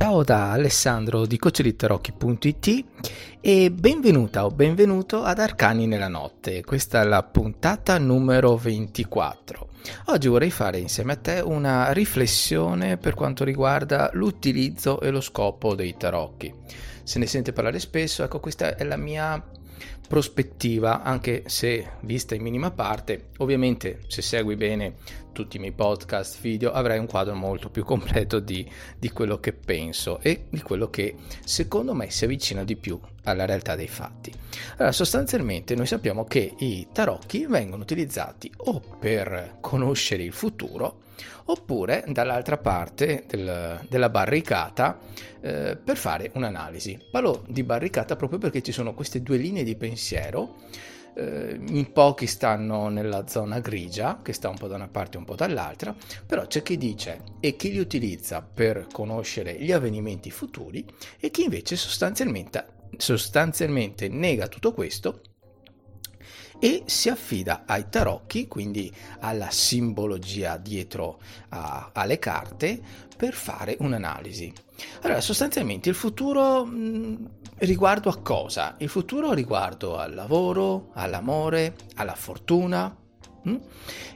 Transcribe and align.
Ciao 0.00 0.22
da 0.22 0.52
Alessandro 0.52 1.26
di 1.26 1.36
coachlitarocchi.it 1.36 2.84
e 3.38 3.70
benvenuta 3.70 4.46
o 4.46 4.50
benvenuto 4.50 5.24
ad 5.24 5.38
Arcani 5.38 5.86
nella 5.86 6.08
notte. 6.08 6.64
Questa 6.64 7.02
è 7.02 7.04
la 7.04 7.22
puntata 7.22 7.98
numero 7.98 8.56
24. 8.56 9.68
Oggi 10.06 10.28
vorrei 10.28 10.50
fare 10.50 10.78
insieme 10.78 11.12
a 11.12 11.16
te 11.16 11.40
una 11.40 11.92
riflessione 11.92 12.96
per 12.96 13.12
quanto 13.12 13.44
riguarda 13.44 14.08
l'utilizzo 14.14 15.02
e 15.02 15.10
lo 15.10 15.20
scopo 15.20 15.74
dei 15.74 15.94
tarocchi. 15.98 16.50
Se 17.02 17.18
ne 17.18 17.26
sente 17.26 17.52
parlare 17.52 17.78
spesso, 17.78 18.24
ecco 18.24 18.40
questa 18.40 18.76
è 18.76 18.84
la 18.84 18.96
mia 18.96 19.50
prospettiva, 20.10 21.04
anche 21.04 21.44
se 21.46 21.92
vista 22.00 22.34
in 22.34 22.42
minima 22.42 22.72
parte, 22.72 23.28
ovviamente 23.36 24.00
se 24.08 24.22
segui 24.22 24.56
bene 24.56 24.94
tutti 25.30 25.56
i 25.56 25.60
miei 25.60 25.70
podcast, 25.70 26.40
video, 26.40 26.72
avrai 26.72 26.98
un 26.98 27.06
quadro 27.06 27.36
molto 27.36 27.70
più 27.70 27.84
completo 27.84 28.40
di, 28.40 28.68
di 28.98 29.08
quello 29.10 29.38
che 29.38 29.52
penso 29.52 30.18
e 30.18 30.46
di 30.50 30.62
quello 30.62 30.90
che 30.90 31.14
secondo 31.44 31.94
me 31.94 32.10
si 32.10 32.24
avvicina 32.24 32.64
di 32.64 32.74
più 32.74 32.98
alla 33.22 33.44
realtà 33.44 33.76
dei 33.76 33.86
fatti. 33.86 34.32
Allora, 34.78 34.90
sostanzialmente 34.90 35.76
noi 35.76 35.86
sappiamo 35.86 36.24
che 36.24 36.54
i 36.58 36.88
tarocchi 36.92 37.46
vengono 37.46 37.82
utilizzati 37.84 38.52
o 38.64 38.80
per 38.80 39.58
conoscere 39.60 40.24
il 40.24 40.32
futuro, 40.32 40.99
oppure 41.50 42.04
dall'altra 42.08 42.56
parte 42.56 43.24
del, 43.26 43.80
della 43.88 44.08
barricata 44.08 44.98
eh, 45.40 45.76
per 45.76 45.96
fare 45.96 46.30
un'analisi. 46.34 46.98
Parlo 47.10 47.44
di 47.48 47.62
barricata 47.62 48.16
proprio 48.16 48.38
perché 48.38 48.62
ci 48.62 48.72
sono 48.72 48.94
queste 48.94 49.22
due 49.22 49.36
linee 49.36 49.64
di 49.64 49.76
pensiero. 49.76 50.56
Eh, 51.14 51.58
in 51.68 51.90
pochi 51.92 52.26
stanno 52.26 52.88
nella 52.88 53.26
zona 53.26 53.58
grigia, 53.58 54.20
che 54.22 54.32
sta 54.32 54.48
un 54.48 54.56
po' 54.56 54.68
da 54.68 54.76
una 54.76 54.88
parte 54.88 55.16
e 55.16 55.18
un 55.18 55.24
po' 55.24 55.34
dall'altra, 55.34 55.94
però 56.24 56.46
c'è 56.46 56.62
chi 56.62 56.76
dice 56.78 57.22
e 57.40 57.56
chi 57.56 57.72
li 57.72 57.78
utilizza 57.78 58.42
per 58.42 58.86
conoscere 58.92 59.54
gli 59.60 59.72
avvenimenti 59.72 60.30
futuri 60.30 60.86
e 61.18 61.30
chi 61.30 61.42
invece 61.42 61.74
sostanzialmente, 61.74 62.64
sostanzialmente 62.96 64.08
nega 64.08 64.46
tutto 64.46 64.72
questo 64.72 65.20
e 66.60 66.82
si 66.86 67.08
affida 67.08 67.62
ai 67.66 67.88
tarocchi, 67.88 68.46
quindi 68.46 68.92
alla 69.20 69.50
simbologia 69.50 70.58
dietro 70.58 71.18
a, 71.48 71.90
alle 71.92 72.18
carte, 72.18 72.80
per 73.16 73.34
fare 73.34 73.76
un'analisi. 73.80 74.52
Allora, 75.02 75.20
sostanzialmente 75.20 75.88
il 75.88 75.94
futuro 75.94 76.64
mh, 76.64 76.76
mm, 76.76 77.24
riguardo 77.58 78.08
a 78.10 78.18
cosa? 78.18 78.76
Il 78.78 78.88
futuro 78.88 79.32
riguardo 79.32 79.96
al 79.96 80.14
lavoro, 80.14 80.90
all'amore, 80.92 81.76
alla 81.96 82.14
fortuna. 82.14 82.94
Mh? 83.42 83.50
Mm? 83.50 83.56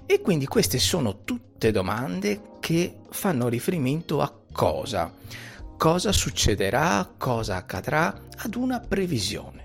E 0.07 0.21
quindi 0.21 0.47
queste 0.47 0.79
sono 0.79 1.25
tutte 1.25 1.71
domande 1.71 2.41
che 2.61 2.99
fanno 3.11 3.49
riferimento 3.49 4.21
a 4.21 4.33
cosa? 4.53 5.13
Cosa 5.77 6.13
succederà, 6.13 7.11
cosa 7.17 7.57
accadrà 7.57 8.23
ad 8.37 8.55
una 8.55 8.81
previsione. 8.81 9.64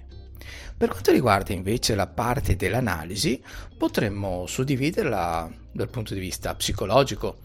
Per 0.79 0.87
quanto 0.87 1.11
riguarda 1.11 1.51
invece 1.51 1.93
la 1.93 2.07
parte 2.07 2.55
dell'analisi, 2.55 3.43
potremmo 3.77 4.45
suddividerla 4.47 5.51
dal 5.73 5.89
punto 5.89 6.13
di 6.13 6.21
vista 6.21 6.55
psicologico, 6.55 7.39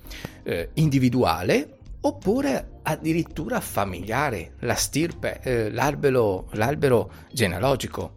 eh, 0.44 0.70
individuale 0.74 1.78
oppure 2.02 2.78
addirittura 2.82 3.58
familiare, 3.58 4.52
la 4.60 4.76
stirpe, 4.76 5.40
eh, 5.42 5.72
l'albero, 5.72 6.46
l'albero 6.52 7.10
genealogico. 7.32 8.12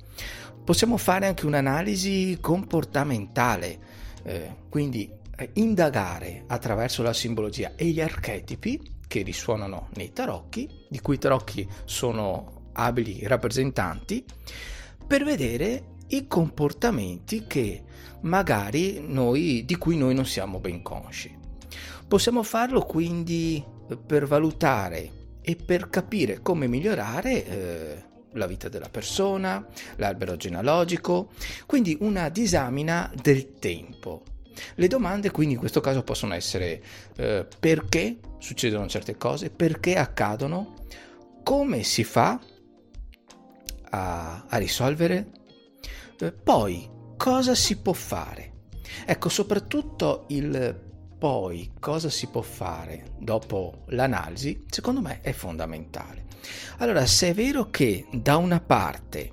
Possiamo 0.64 0.98
fare 0.98 1.26
anche 1.26 1.48
un'analisi 1.48 2.38
comportamentale, 2.40 3.80
eh, 4.22 4.56
quindi 4.70 5.10
eh, 5.36 5.50
indagare 5.54 6.44
attraverso 6.46 7.02
la 7.02 7.14
simbologia 7.14 7.72
e 7.76 7.86
gli 7.86 8.02
archetipi 8.02 9.00
che 9.08 9.24
risuonano 9.24 9.90
nei 9.96 10.14
tarocchi, 10.14 10.86
di 10.88 11.02
cui 11.02 11.16
i 11.16 11.20
tarocchi 11.20 11.68
sono 11.86 12.70
abili 12.74 13.26
rappresentanti, 13.26 14.24
per 15.08 15.24
vedere 15.24 15.96
i 16.08 16.28
comportamenti 16.28 17.46
che 17.48 17.84
magari 18.22 19.02
noi, 19.06 19.64
di 19.66 19.76
cui 19.76 19.98
noi 19.98 20.14
non 20.14 20.26
siamo 20.26 20.60
ben 20.60 20.82
consci. 20.82 21.36
Possiamo 22.08 22.44
farlo 22.44 22.84
quindi 22.84 23.64
per 24.06 24.28
valutare 24.28 25.12
e 25.42 25.56
per 25.56 25.90
capire 25.90 26.42
come 26.42 26.68
migliorare 26.68 27.46
eh, 27.46 28.04
la 28.34 28.48
vita 28.48 28.70
della 28.70 28.90
persona, 28.90 29.66
l'albero 29.96 30.36
genealogico, 30.36 31.30
quindi 31.66 31.98
una 32.02 32.30
disamina 32.30 33.12
del 33.22 33.58
tempo. 33.60 34.24
Le 34.76 34.88
domande 34.88 35.32
quindi 35.32 35.54
in 35.54 35.60
questo 35.60 35.82
caso 35.82 36.04
possono 36.04 36.34
essere 36.34 36.82
eh, 37.16 37.46
perché 37.60 38.18
succedono 38.40 38.88
certe 38.88 39.18
cose, 39.18 39.50
perché 39.50 39.96
accadono, 39.96 40.74
come 41.44 41.84
si 41.84 42.04
fa 42.04 42.40
a, 43.90 44.46
a 44.48 44.58
risolvere? 44.58 45.32
Eh, 46.20 46.32
poi, 46.32 46.90
cosa 47.18 47.56
si 47.56 47.78
può 47.78 47.94
fare? 47.94 48.54
Ecco, 49.06 49.30
soprattutto 49.30 50.26
il 50.30 50.86
poi 51.18 51.72
cosa 51.80 52.10
si 52.10 52.28
può 52.28 52.42
fare 52.42 53.14
dopo 53.18 53.86
l'analisi, 53.88 54.66
secondo 54.70 55.02
me 55.02 55.22
è 55.22 55.32
fondamentale. 55.32 56.26
Allora, 56.78 57.06
se 57.06 57.30
è 57.30 57.34
vero 57.34 57.70
che 57.70 58.06
da 58.12 58.38
una 58.38 58.60
parte 58.60 59.32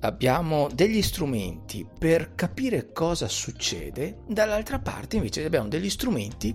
abbiamo 0.00 0.68
degli 0.72 1.00
strumenti 1.00 1.86
per 1.98 2.34
capire 2.34 2.92
cosa 2.92 3.28
succede, 3.28 4.18
dall'altra 4.26 4.80
parte 4.80 5.16
invece 5.16 5.44
abbiamo 5.44 5.68
degli 5.68 5.90
strumenti 5.90 6.54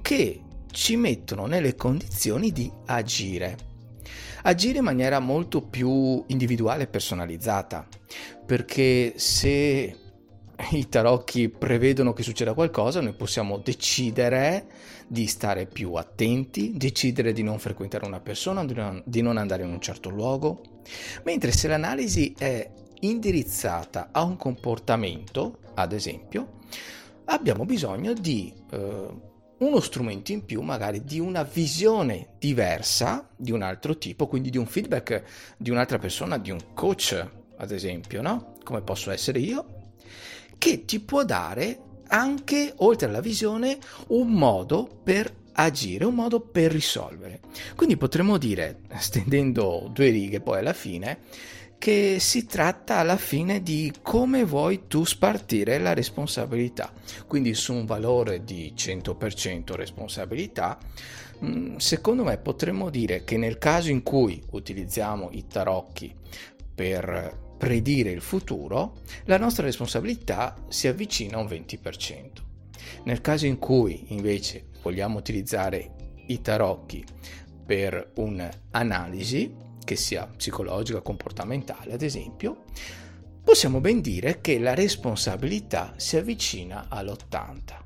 che 0.00 0.40
ci 0.70 0.96
mettono 0.96 1.46
nelle 1.46 1.74
condizioni 1.74 2.52
di 2.52 2.70
agire 2.86 3.65
agire 4.46 4.78
in 4.78 4.84
maniera 4.84 5.18
molto 5.18 5.60
più 5.60 6.22
individuale 6.28 6.84
e 6.84 6.86
personalizzata, 6.86 7.86
perché 8.44 9.14
se 9.16 9.96
i 10.70 10.88
tarocchi 10.88 11.48
prevedono 11.48 12.12
che 12.12 12.22
succeda 12.22 12.54
qualcosa, 12.54 13.00
noi 13.00 13.14
possiamo 13.14 13.58
decidere 13.58 14.66
di 15.08 15.26
stare 15.26 15.66
più 15.66 15.94
attenti, 15.94 16.72
decidere 16.76 17.32
di 17.32 17.42
non 17.42 17.58
frequentare 17.58 18.06
una 18.06 18.20
persona, 18.20 18.64
di 18.64 19.20
non, 19.20 19.36
andare 19.36 19.64
in 19.64 19.70
un 19.70 19.80
certo 19.80 20.10
luogo, 20.10 20.60
mentre 21.24 21.50
se 21.50 21.66
l'analisi 21.66 22.32
è 22.38 22.70
indirizzata 23.00 24.10
a 24.12 24.22
un 24.22 24.36
comportamento, 24.36 25.58
ad 25.74 25.92
esempio, 25.92 26.60
abbiamo 27.24 27.64
bisogno 27.64 28.12
di 28.12 28.52
eh, 28.70 29.25
uno 29.58 29.80
strumento 29.80 30.32
in 30.32 30.44
più 30.44 30.60
magari 30.60 31.04
di 31.04 31.18
una 31.18 31.42
visione 31.42 32.34
diversa 32.38 33.28
di 33.34 33.52
un 33.52 33.62
altro 33.62 33.96
tipo, 33.96 34.26
quindi 34.26 34.50
di 34.50 34.58
un 34.58 34.66
feedback 34.66 35.22
di 35.56 35.70
un'altra 35.70 35.98
persona, 35.98 36.38
di 36.38 36.50
un 36.50 36.58
coach, 36.74 37.26
ad 37.56 37.70
esempio, 37.70 38.20
no? 38.20 38.54
Come 38.62 38.82
posso 38.82 39.10
essere 39.10 39.38
io, 39.38 39.92
che 40.58 40.84
ti 40.84 41.00
può 41.00 41.24
dare 41.24 41.80
anche, 42.08 42.72
oltre 42.76 43.08
alla 43.08 43.20
visione, 43.20 43.78
un 44.08 44.28
modo 44.28 45.00
per 45.02 45.32
agire, 45.52 46.04
un 46.04 46.14
modo 46.14 46.40
per 46.40 46.70
risolvere. 46.70 47.40
Quindi 47.74 47.96
potremmo 47.96 48.36
dire, 48.38 48.80
stendendo 48.98 49.88
due 49.92 50.10
righe 50.10 50.40
poi 50.40 50.58
alla 50.58 50.74
fine, 50.74 51.18
che 51.78 52.16
si 52.18 52.46
tratta 52.46 52.96
alla 52.96 53.16
fine 53.16 53.62
di 53.62 53.92
come 54.02 54.44
vuoi 54.44 54.86
tu 54.88 55.04
spartire 55.04 55.78
la 55.78 55.94
responsabilità. 55.94 56.92
Quindi 57.26 57.54
su 57.54 57.74
un 57.74 57.86
valore 57.86 58.44
di 58.44 58.72
100% 58.74 59.74
responsabilità, 59.74 60.78
mm, 61.44 61.76
secondo 61.76 62.24
me 62.24 62.38
potremmo 62.38 62.90
dire 62.90 63.24
che 63.24 63.36
nel 63.36 63.58
caso 63.58 63.90
in 63.90 64.02
cui 64.02 64.42
utilizziamo 64.50 65.30
i 65.32 65.46
tarocchi 65.46 66.14
per 66.74 67.44
predire 67.56 68.10
il 68.10 68.20
futuro, 68.20 69.00
la 69.24 69.38
nostra 69.38 69.64
responsabilità 69.64 70.54
si 70.68 70.88
avvicina 70.88 71.36
a 71.36 71.40
un 71.40 71.46
20%. 71.46 72.44
Nel 73.04 73.20
caso 73.20 73.46
in 73.46 73.58
cui 73.58 74.04
invece 74.08 74.66
vogliamo 74.82 75.18
utilizzare 75.18 75.94
i 76.26 76.40
tarocchi 76.40 77.04
per 77.64 78.12
un'analisi, 78.16 79.64
che 79.86 79.96
sia 79.96 80.26
psicologica, 80.26 81.00
comportamentale 81.00 81.94
ad 81.94 82.02
esempio, 82.02 82.64
possiamo 83.42 83.80
ben 83.80 84.02
dire 84.02 84.40
che 84.42 84.58
la 84.58 84.74
responsabilità 84.74 85.94
si 85.96 86.18
avvicina 86.18 86.88
all'80. 86.90 87.84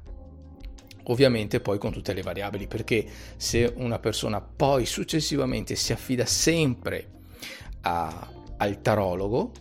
Ovviamente 1.05 1.61
poi 1.61 1.79
con 1.79 1.93
tutte 1.93 2.13
le 2.13 2.23
variabili, 2.23 2.67
perché 2.67 3.07
se 3.37 3.73
una 3.77 3.99
persona 3.99 4.41
poi 4.41 4.87
successivamente 4.87 5.75
si 5.77 5.93
affida 5.93 6.25
sempre 6.25 7.11
a, 7.83 8.29
al 8.57 8.81
tarologo, 8.81 9.53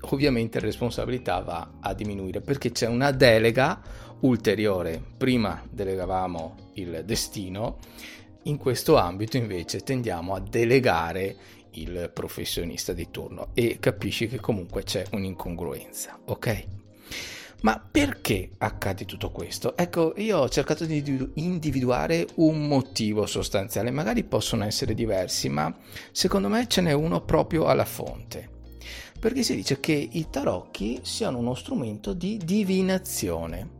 ovviamente 0.00 0.58
la 0.58 0.66
responsabilità 0.66 1.40
va 1.40 1.72
a 1.80 1.92
diminuire 1.92 2.40
perché 2.40 2.72
c'è 2.72 2.86
una 2.86 3.10
delega 3.10 3.80
ulteriore. 4.20 5.02
Prima 5.16 5.62
delegavamo 5.68 6.70
il 6.74 7.02
destino, 7.04 7.78
in 8.44 8.56
questo 8.56 8.96
ambito 8.96 9.36
invece 9.36 9.80
tendiamo 9.80 10.34
a 10.34 10.40
delegare 10.40 11.36
il 11.72 12.10
professionista 12.12 12.92
di 12.92 13.10
turno 13.10 13.48
e 13.54 13.78
capisci 13.78 14.28
che 14.28 14.40
comunque 14.40 14.82
c'è 14.82 15.04
un'incongruenza, 15.12 16.18
ok? 16.26 16.66
Ma 17.62 17.78
perché 17.78 18.52
accade 18.56 19.04
tutto 19.04 19.30
questo? 19.30 19.76
Ecco, 19.76 20.14
io 20.16 20.38
ho 20.38 20.48
cercato 20.48 20.86
di 20.86 21.30
individuare 21.34 22.26
un 22.36 22.66
motivo 22.66 23.26
sostanziale, 23.26 23.90
magari 23.90 24.24
possono 24.24 24.64
essere 24.64 24.94
diversi, 24.94 25.50
ma 25.50 25.74
secondo 26.10 26.48
me 26.48 26.66
ce 26.68 26.80
n'è 26.80 26.92
uno 26.92 27.20
proprio 27.20 27.66
alla 27.66 27.84
fonte. 27.84 28.58
Perché 29.20 29.42
si 29.42 29.54
dice 29.54 29.78
che 29.78 29.92
i 29.92 30.28
tarocchi 30.30 31.00
siano 31.02 31.36
uno 31.36 31.54
strumento 31.54 32.14
di 32.14 32.40
divinazione 32.42 33.78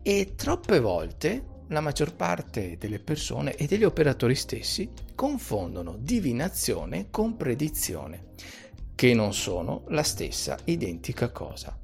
e 0.00 0.34
troppe 0.36 0.78
volte 0.78 1.53
la 1.68 1.80
maggior 1.80 2.14
parte 2.14 2.76
delle 2.78 2.98
persone 2.98 3.54
e 3.56 3.66
degli 3.66 3.84
operatori 3.84 4.34
stessi 4.34 4.90
confondono 5.14 5.96
divinazione 5.98 7.08
con 7.10 7.36
predizione, 7.36 8.32
che 8.94 9.14
non 9.14 9.32
sono 9.32 9.84
la 9.88 10.02
stessa 10.02 10.58
identica 10.64 11.30
cosa. 11.30 11.78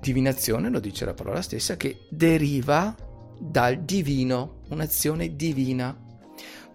Divinazione, 0.00 0.70
lo 0.70 0.80
dice 0.80 1.04
la 1.04 1.14
parola 1.14 1.42
stessa, 1.42 1.76
che 1.76 2.06
deriva 2.10 2.94
dal 3.38 3.80
divino, 3.82 4.60
un'azione 4.68 5.34
divina. 5.34 5.96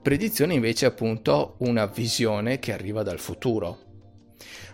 Predizione 0.02 0.54
invece 0.54 0.86
è 0.86 0.90
appunto 0.90 1.56
una 1.60 1.86
visione 1.86 2.60
che 2.60 2.74
arriva 2.74 3.04
dal 3.04 3.20
futuro. 3.20 3.89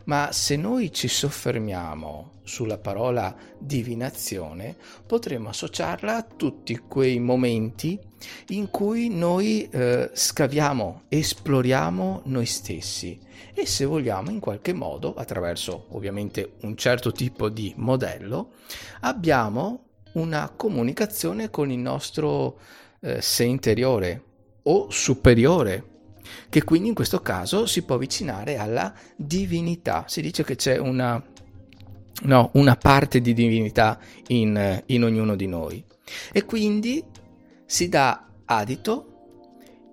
Ma 0.05 0.31
se 0.31 0.55
noi 0.55 0.91
ci 0.93 1.07
soffermiamo 1.07 2.41
sulla 2.43 2.77
parola 2.77 3.35
divinazione, 3.57 4.75
potremmo 5.05 5.49
associarla 5.49 6.15
a 6.15 6.23
tutti 6.23 6.77
quei 6.77 7.19
momenti 7.19 7.99
in 8.49 8.69
cui 8.69 9.09
noi 9.09 9.67
eh, 9.69 10.11
scaviamo, 10.13 11.03
esploriamo 11.07 12.21
noi 12.25 12.45
stessi 12.45 13.19
e 13.53 13.65
se 13.65 13.85
vogliamo 13.85 14.29
in 14.29 14.39
qualche 14.39 14.73
modo, 14.73 15.15
attraverso 15.15 15.87
ovviamente 15.89 16.53
un 16.61 16.75
certo 16.75 17.11
tipo 17.11 17.49
di 17.49 17.73
modello, 17.77 18.51
abbiamo 19.01 19.85
una 20.13 20.51
comunicazione 20.55 21.49
con 21.49 21.71
il 21.71 21.79
nostro 21.79 22.59
eh, 22.99 23.21
sé 23.21 23.43
interiore 23.45 24.23
o 24.63 24.89
superiore 24.89 25.93
che 26.49 26.63
quindi 26.63 26.89
in 26.89 26.93
questo 26.95 27.21
caso 27.21 27.65
si 27.65 27.83
può 27.83 27.95
avvicinare 27.95 28.57
alla 28.57 28.93
divinità. 29.15 30.05
Si 30.07 30.21
dice 30.21 30.43
che 30.43 30.55
c'è 30.55 30.77
una, 30.77 31.21
no, 32.23 32.49
una 32.53 32.75
parte 32.75 33.21
di 33.21 33.33
divinità 33.33 33.99
in, 34.27 34.83
in 34.87 35.03
ognuno 35.03 35.35
di 35.35 35.47
noi 35.47 35.83
e 36.31 36.45
quindi 36.45 37.03
si 37.65 37.89
dà 37.89 38.27
adito 38.45 39.11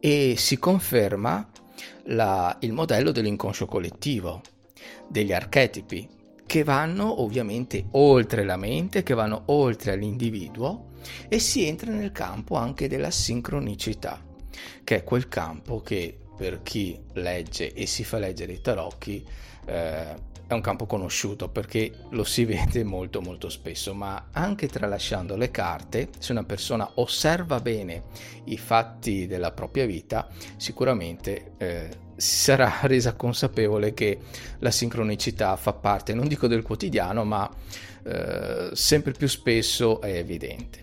e 0.01 0.35
si 0.37 0.59
conferma 0.59 1.49
la, 2.07 2.57
il 2.61 2.73
modello 2.73 3.13
dell'inconscio 3.13 3.67
collettivo, 3.67 4.41
degli 5.09 5.33
archetipi, 5.33 6.09
che 6.45 6.65
vanno 6.65 7.23
ovviamente 7.23 7.87
oltre 7.93 8.45
la 8.45 8.57
mente, 8.57 9.03
che 9.03 9.15
vanno 9.15 9.45
oltre 9.47 9.97
l'individuo 9.97 10.91
e 11.29 11.39
si 11.39 11.67
entra 11.67 11.93
nel 11.93 12.13
campo 12.13 12.57
anche 12.57 12.89
della 12.89 13.11
sincronicità, 13.11 14.23
che 14.85 14.97
è 14.97 15.05
quel 15.05 15.29
campo 15.29 15.81
che 15.81 16.19
per 16.37 16.63
chi 16.63 16.99
legge 17.15 17.73
e 17.73 17.87
si 17.87 18.05
fa 18.05 18.19
leggere 18.19 18.53
i 18.53 18.61
tarocchi 18.61 19.25
eh, 19.67 20.31
è 20.53 20.55
un 20.55 20.61
campo 20.61 20.87
conosciuto 20.87 21.49
perché 21.49 21.93
lo 22.11 22.25
si 22.25 22.45
vede 22.47 22.85
molto 22.85 23.21
molto 23.21 23.49
spesso, 23.49 23.95
ma 23.95 24.29
anche 24.33 24.69
tralasciando 24.69 25.37
le 25.37 25.51
carte, 25.51 26.09
se 26.19 26.33
una 26.33 26.45
persona 26.45 26.89
osserva 26.95 27.61
bene 27.61 28.03
i 28.45 28.59
fatti 28.59 29.27
della 29.27 29.53
propria 29.53 29.87
vita, 29.87 30.29
sicuramente 30.57 31.53
eh, 31.57 31.89
sarà 32.17 32.81
resa 32.87 33.15
consapevole 33.15 33.95
che 33.95 34.19
la 34.59 34.71
sincronicità 34.71 35.57
fa 35.57 35.73
parte, 35.73 36.15
non 36.15 36.29
dico 36.29 36.47
del 36.47 36.63
quotidiano, 36.63 37.25
ma 37.25 37.51
eh, 38.05 38.71
sempre 38.73 39.13
più 39.13 39.29
spesso 39.29 40.01
è 40.01 40.17
evidente. 40.17 40.82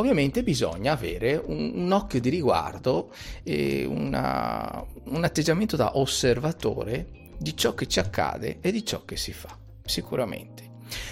Ovviamente 0.00 0.42
bisogna 0.42 0.92
avere 0.92 1.36
un, 1.36 1.72
un 1.74 1.92
occhio 1.92 2.20
di 2.20 2.30
riguardo 2.30 3.12
e 3.42 3.84
una, 3.84 4.82
un 5.04 5.24
atteggiamento 5.24 5.76
da 5.76 5.98
osservatore 5.98 7.34
di 7.38 7.54
ciò 7.54 7.74
che 7.74 7.86
ci 7.86 7.98
accade 7.98 8.60
e 8.62 8.72
di 8.72 8.82
ciò 8.82 9.04
che 9.04 9.18
si 9.18 9.34
fa, 9.34 9.54
sicuramente. 9.84 10.68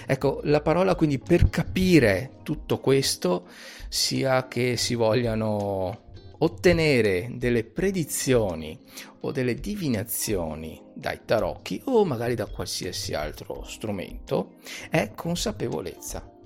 Ecco, 0.07 0.41
la 0.45 0.63
parola 0.63 0.95
quindi 0.95 1.19
per 1.19 1.51
capire 1.51 2.39
tutto 2.43 2.79
questo, 2.79 3.47
sia 3.91 4.49
che 4.49 4.79
si 4.79 4.95
vogliano 4.95 6.07
ottenere 6.39 7.29
delle 7.33 7.65
predizioni 7.65 8.79
o 9.21 9.33
delle 9.33 9.57
divinazioni 9.57 10.81
dai 10.95 11.21
tarocchi 11.27 11.83
o 11.85 12.07
magari 12.07 12.35
da 12.35 12.47
qualsiasi 12.47 13.13
altro 13.13 13.65
strumento, 13.65 14.55
è 14.89 15.13
consapevolezza. 15.15 16.38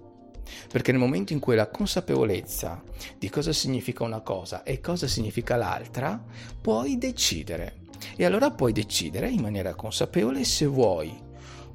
Perché 0.70 0.90
nel 0.90 1.00
momento 1.00 1.32
in 1.32 1.38
cui 1.38 1.54
la 1.54 1.69
consapevolezza 1.69 2.82
di 3.19 3.28
cosa 3.28 3.52
significa 3.52 4.04
una 4.04 4.20
cosa 4.20 4.62
e 4.62 4.81
cosa 4.81 5.06
significa 5.06 5.56
l'altra, 5.56 6.22
puoi 6.60 6.99
decidere. 6.99 7.81
E 8.16 8.25
allora 8.25 8.50
puoi 8.50 8.72
decidere 8.72 9.28
in 9.28 9.40
maniera 9.40 9.75
consapevole 9.75 10.44
se 10.44 10.66
vuoi 10.66 11.31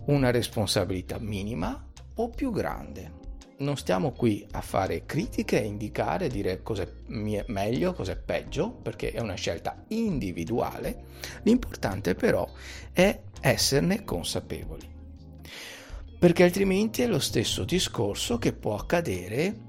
una 0.06 0.32
responsabilità 0.32 1.18
minima 1.20 1.86
o 2.16 2.30
più 2.30 2.52
grande. 2.52 3.26
Non 3.60 3.76
stiamo 3.76 4.12
qui 4.12 4.46
a 4.52 4.62
fare 4.62 5.06
critiche, 5.06 5.58
a 5.58 5.64
indicare, 5.64 6.26
a 6.26 6.30
dire 6.30 6.62
cos'è 6.62 6.88
meglio, 7.08 7.94
cos'è 7.94 8.16
peggio, 8.16 8.70
perché 8.72 9.12
è 9.12 9.20
una 9.20 9.34
scelta 9.34 9.84
individuale. 9.88 11.06
L'importante 11.44 12.14
però 12.14 12.48
è 12.94 13.20
esserne 13.42 14.04
consapevoli 14.04 14.97
perché 16.20 16.44
altrimenti 16.44 17.04
è 17.04 17.08
lo 17.08 17.20
stesso 17.20 17.64
discorso 17.64 18.38
che 18.38 18.54
può 18.54 18.76
accadere 18.76 19.66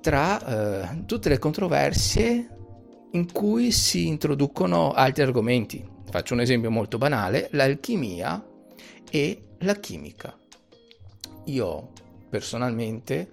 tra 0.00 0.90
eh, 0.90 1.04
tutte 1.06 1.28
le 1.28 1.38
controversie 1.38 2.48
in 3.12 3.32
cui 3.32 3.72
si 3.72 4.06
introducono 4.06 4.92
altri 4.92 5.22
argomenti. 5.22 5.84
Faccio 6.10 6.34
un 6.34 6.40
esempio 6.40 6.70
molto 6.70 6.98
banale, 6.98 7.48
l'alchimia 7.52 8.44
e 9.10 9.42
la 9.58 9.74
chimica. 9.74 10.36
Io 11.46 11.90
personalmente 12.28 13.30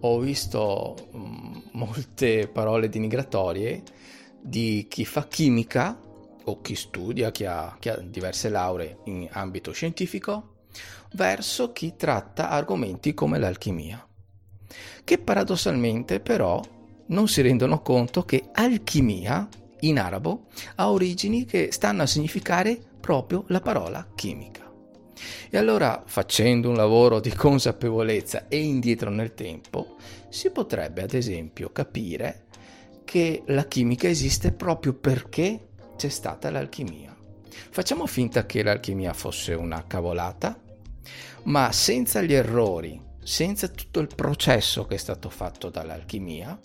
ho 0.00 0.18
visto 0.18 0.96
mm, 1.14 1.56
molte 1.72 2.48
parole 2.48 2.88
denigratorie 2.88 3.82
di 4.40 4.86
chi 4.88 5.04
fa 5.04 5.28
chimica 5.28 5.98
o 6.42 6.60
chi 6.60 6.74
studia, 6.74 7.30
chi 7.30 7.44
ha, 7.44 7.76
chi 7.78 7.88
ha 7.90 7.96
diverse 7.96 8.48
lauree 8.48 8.98
in 9.04 9.28
ambito 9.30 9.72
scientifico 9.72 10.54
verso 11.12 11.72
chi 11.72 11.94
tratta 11.96 12.50
argomenti 12.50 13.14
come 13.14 13.38
l'alchimia, 13.38 14.06
che 15.04 15.18
paradossalmente 15.18 16.20
però 16.20 16.60
non 17.06 17.28
si 17.28 17.40
rendono 17.42 17.82
conto 17.82 18.22
che 18.22 18.50
alchimia 18.52 19.48
in 19.80 19.98
arabo 19.98 20.46
ha 20.76 20.90
origini 20.90 21.44
che 21.44 21.70
stanno 21.72 22.02
a 22.02 22.06
significare 22.06 22.78
proprio 23.00 23.44
la 23.48 23.60
parola 23.60 24.06
chimica. 24.14 24.68
E 25.50 25.58
allora, 25.58 26.02
facendo 26.06 26.68
un 26.68 26.76
lavoro 26.76 27.20
di 27.20 27.30
consapevolezza 27.30 28.48
e 28.48 28.58
indietro 28.58 29.10
nel 29.10 29.34
tempo, 29.34 29.96
si 30.28 30.50
potrebbe 30.50 31.02
ad 31.02 31.12
esempio 31.12 31.70
capire 31.72 32.46
che 33.04 33.42
la 33.46 33.66
chimica 33.66 34.08
esiste 34.08 34.52
proprio 34.52 34.94
perché 34.94 35.68
c'è 35.96 36.08
stata 36.08 36.50
l'alchimia. 36.50 37.14
Facciamo 37.70 38.06
finta 38.06 38.46
che 38.46 38.62
l'alchimia 38.62 39.12
fosse 39.12 39.52
una 39.54 39.84
cavolata 39.86 40.58
ma 41.44 41.72
senza 41.72 42.22
gli 42.22 42.32
errori, 42.32 43.00
senza 43.22 43.68
tutto 43.68 44.00
il 44.00 44.08
processo 44.14 44.86
che 44.86 44.94
è 44.94 44.98
stato 44.98 45.30
fatto 45.30 45.70
dall'alchimia, 45.70 46.58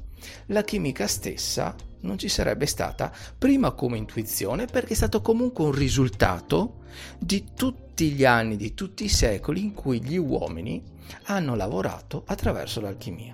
la 0.47 0.63
chimica 0.63 1.07
stessa 1.07 1.75
non 2.01 2.17
ci 2.17 2.29
sarebbe 2.29 2.65
stata 2.65 3.11
prima 3.37 3.71
come 3.71 3.97
intuizione 3.97 4.65
perché 4.65 4.93
è 4.93 4.95
stato 4.95 5.21
comunque 5.21 5.65
un 5.65 5.71
risultato 5.71 6.83
di 7.19 7.45
tutti 7.55 8.11
gli 8.11 8.25
anni, 8.25 8.55
di 8.55 8.73
tutti 8.73 9.03
i 9.03 9.09
secoli 9.09 9.61
in 9.61 9.73
cui 9.73 10.01
gli 10.01 10.17
uomini 10.17 10.81
hanno 11.25 11.55
lavorato 11.55 12.23
attraverso 12.25 12.81
l'alchimia. 12.81 13.33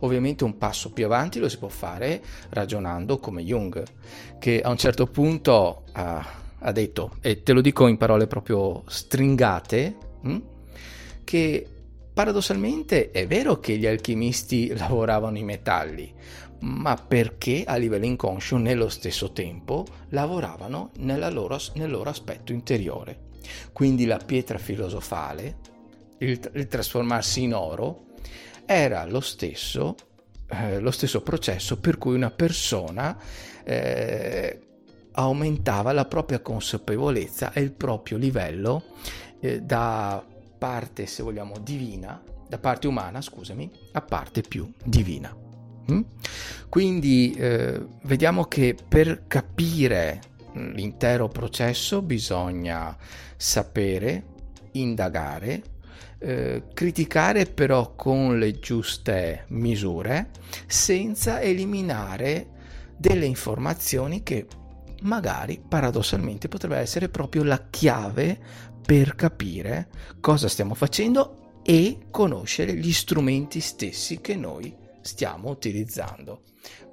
Ovviamente 0.00 0.44
un 0.44 0.58
passo 0.58 0.92
più 0.92 1.04
avanti 1.04 1.38
lo 1.38 1.48
si 1.48 1.58
può 1.58 1.68
fare 1.68 2.22
ragionando 2.50 3.18
come 3.18 3.42
Jung, 3.42 3.82
che 4.38 4.60
a 4.60 4.70
un 4.70 4.76
certo 4.76 5.06
punto 5.06 5.84
ha, 5.92 6.24
ha 6.58 6.72
detto, 6.72 7.16
e 7.20 7.42
te 7.42 7.52
lo 7.52 7.60
dico 7.60 7.86
in 7.86 7.96
parole 7.96 8.26
proprio 8.26 8.84
stringate, 8.86 9.96
hm? 10.22 10.42
Che 11.24 11.66
paradossalmente 12.12 13.10
è 13.10 13.26
vero 13.26 13.58
che 13.58 13.76
gli 13.76 13.86
alchimisti 13.86 14.68
lavoravano 14.76 15.38
i 15.38 15.44
metalli, 15.44 16.12
ma 16.60 16.94
perché 16.96 17.64
a 17.66 17.76
livello 17.76 18.04
inconscio 18.04 18.56
nello 18.56 18.88
stesso 18.88 19.32
tempo 19.32 19.84
lavoravano 20.10 20.90
loro, 21.00 21.58
nel 21.74 21.90
loro 21.90 22.10
aspetto 22.10 22.52
interiore. 22.52 23.30
Quindi 23.72 24.04
la 24.04 24.18
pietra 24.18 24.58
filosofale, 24.58 25.56
il, 26.18 26.38
il 26.54 26.66
trasformarsi 26.68 27.42
in 27.42 27.54
oro, 27.54 28.10
era 28.64 29.04
lo 29.06 29.20
stesso, 29.20 29.96
eh, 30.48 30.78
lo 30.78 30.92
stesso 30.92 31.22
processo 31.22 31.78
per 31.78 31.98
cui 31.98 32.14
una 32.14 32.30
persona 32.30 33.18
eh, 33.64 34.60
aumentava 35.12 35.92
la 35.92 36.04
propria 36.04 36.40
consapevolezza 36.40 37.52
e 37.52 37.60
il 37.60 37.72
proprio 37.72 38.16
livello 38.16 38.84
eh, 39.40 39.60
da 39.60 40.24
parte, 40.62 41.06
se 41.06 41.24
vogliamo, 41.24 41.58
divina, 41.58 42.22
da 42.48 42.56
parte 42.56 42.86
umana, 42.86 43.20
scusami, 43.20 43.68
a 43.94 44.00
parte 44.00 44.42
più 44.42 44.72
divina. 44.84 45.36
Mm? 45.90 46.02
Quindi 46.68 47.32
eh, 47.32 47.84
vediamo 48.04 48.44
che 48.44 48.76
per 48.86 49.24
capire 49.26 50.20
l'intero 50.52 51.26
processo 51.26 52.00
bisogna 52.00 52.96
sapere, 53.36 54.24
indagare, 54.72 55.62
eh, 56.18 56.62
criticare 56.72 57.46
però 57.46 57.96
con 57.96 58.38
le 58.38 58.60
giuste 58.60 59.46
misure 59.48 60.30
senza 60.68 61.40
eliminare 61.40 62.50
delle 62.96 63.26
informazioni 63.26 64.22
che 64.22 64.46
magari 65.02 65.60
paradossalmente 65.66 66.46
potrebbe 66.46 66.76
essere 66.76 67.08
proprio 67.08 67.42
la 67.42 67.66
chiave 67.68 68.70
per 68.84 69.14
capire 69.14 69.88
cosa 70.20 70.48
stiamo 70.48 70.74
facendo 70.74 71.60
e 71.62 72.06
conoscere 72.10 72.74
gli 72.74 72.92
strumenti 72.92 73.60
stessi 73.60 74.20
che 74.20 74.36
noi 74.36 74.74
stiamo 75.00 75.50
utilizzando. 75.50 76.42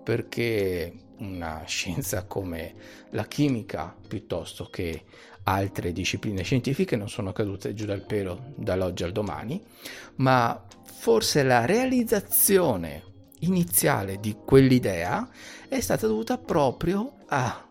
Perché 0.04 0.94
una 1.18 1.64
scienza 1.66 2.24
come 2.26 2.74
la 3.12 3.26
chimica 3.26 3.96
piuttosto 4.08 4.70
che 4.70 5.04
altre 5.44 5.92
discipline 5.92 6.44
scientifiche 6.44 6.96
non 6.96 7.10
sono 7.10 7.32
cadute 7.32 7.74
giù 7.74 7.86
dal 7.86 8.06
pelo 8.06 8.54
dall'oggi 8.56 9.04
al 9.04 9.12
domani, 9.12 9.62
ma 10.16 10.66
forse 10.84 11.44
la 11.44 11.66
realizzazione 11.66 13.04
iniziale 13.40 14.20
di 14.20 14.36
quell'idea 14.46 15.30
è 15.68 15.80
stata 15.80 16.08
dovuta 16.08 16.38
proprio 16.38 17.16
a 17.28 17.69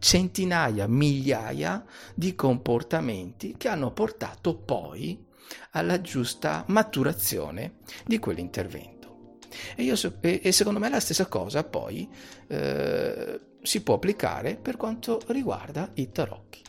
centinaia, 0.00 0.88
migliaia 0.88 1.84
di 2.14 2.34
comportamenti 2.34 3.54
che 3.56 3.68
hanno 3.68 3.92
portato 3.92 4.56
poi 4.56 5.24
alla 5.72 6.00
giusta 6.00 6.64
maturazione 6.68 7.74
di 8.04 8.18
quell'intervento. 8.18 9.38
E, 9.76 9.82
io, 9.82 9.94
e, 10.20 10.52
secondo 10.52 10.80
me 10.80 10.88
la 10.88 11.00
stessa 11.00 11.26
cosa 11.26 11.62
poi 11.64 12.08
eh, 12.48 13.40
si 13.62 13.82
può 13.82 13.94
applicare 13.94 14.56
per 14.56 14.76
quanto 14.76 15.20
riguarda 15.28 15.90
i 15.94 16.10
tarocchi. 16.10 16.62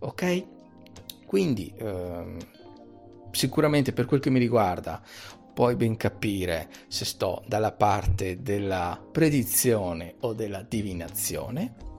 Ok? 0.00 0.44
Quindi 1.26 1.72
eh, 1.76 2.36
sicuramente 3.32 3.92
per 3.92 4.06
quel 4.06 4.20
che 4.20 4.30
mi 4.30 4.38
riguarda 4.38 5.02
puoi 5.52 5.74
ben 5.74 5.96
capire 5.96 6.68
se 6.86 7.06
sto 7.06 7.42
dalla 7.46 7.72
parte 7.72 8.42
della 8.42 9.02
predizione 9.10 10.16
o 10.20 10.34
della 10.34 10.62
divinazione. 10.62 11.95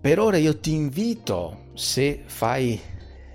Per 0.00 0.20
ora 0.20 0.36
io 0.36 0.58
ti 0.58 0.74
invito, 0.74 1.70
se 1.74 2.22
fai 2.24 2.80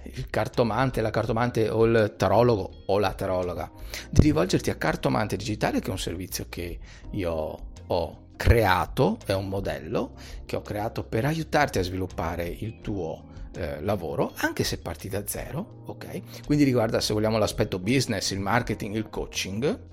il 0.03 0.29
cartomante, 0.29 1.01
la 1.01 1.09
cartomante 1.09 1.67
o 1.67 1.83
il 1.83 2.13
tarologo 2.17 2.83
o 2.85 2.99
la 2.99 3.13
tarologa, 3.13 3.69
di 4.09 4.21
rivolgerti 4.21 4.69
a 4.69 4.75
Cartomante 4.75 5.35
Digitale, 5.35 5.81
che 5.81 5.87
è 5.87 5.91
un 5.91 5.99
servizio 5.99 6.45
che 6.47 6.79
io 7.11 7.57
ho 7.85 8.17
creato, 8.37 9.17
è 9.25 9.33
un 9.33 9.49
modello 9.49 10.13
che 10.45 10.55
ho 10.55 10.61
creato 10.61 11.03
per 11.03 11.25
aiutarti 11.25 11.79
a 11.79 11.83
sviluppare 11.83 12.47
il 12.47 12.79
tuo 12.79 13.25
eh, 13.55 13.81
lavoro, 13.81 14.31
anche 14.35 14.63
se 14.63 14.77
parti 14.77 15.09
da 15.09 15.27
zero, 15.27 15.83
ok? 15.87 16.45
Quindi 16.45 16.63
riguarda 16.63 17.01
se 17.01 17.13
vogliamo 17.13 17.37
l'aspetto 17.37 17.77
business, 17.77 18.31
il 18.31 18.39
marketing, 18.39 18.95
il 18.95 19.09
coaching 19.09 19.91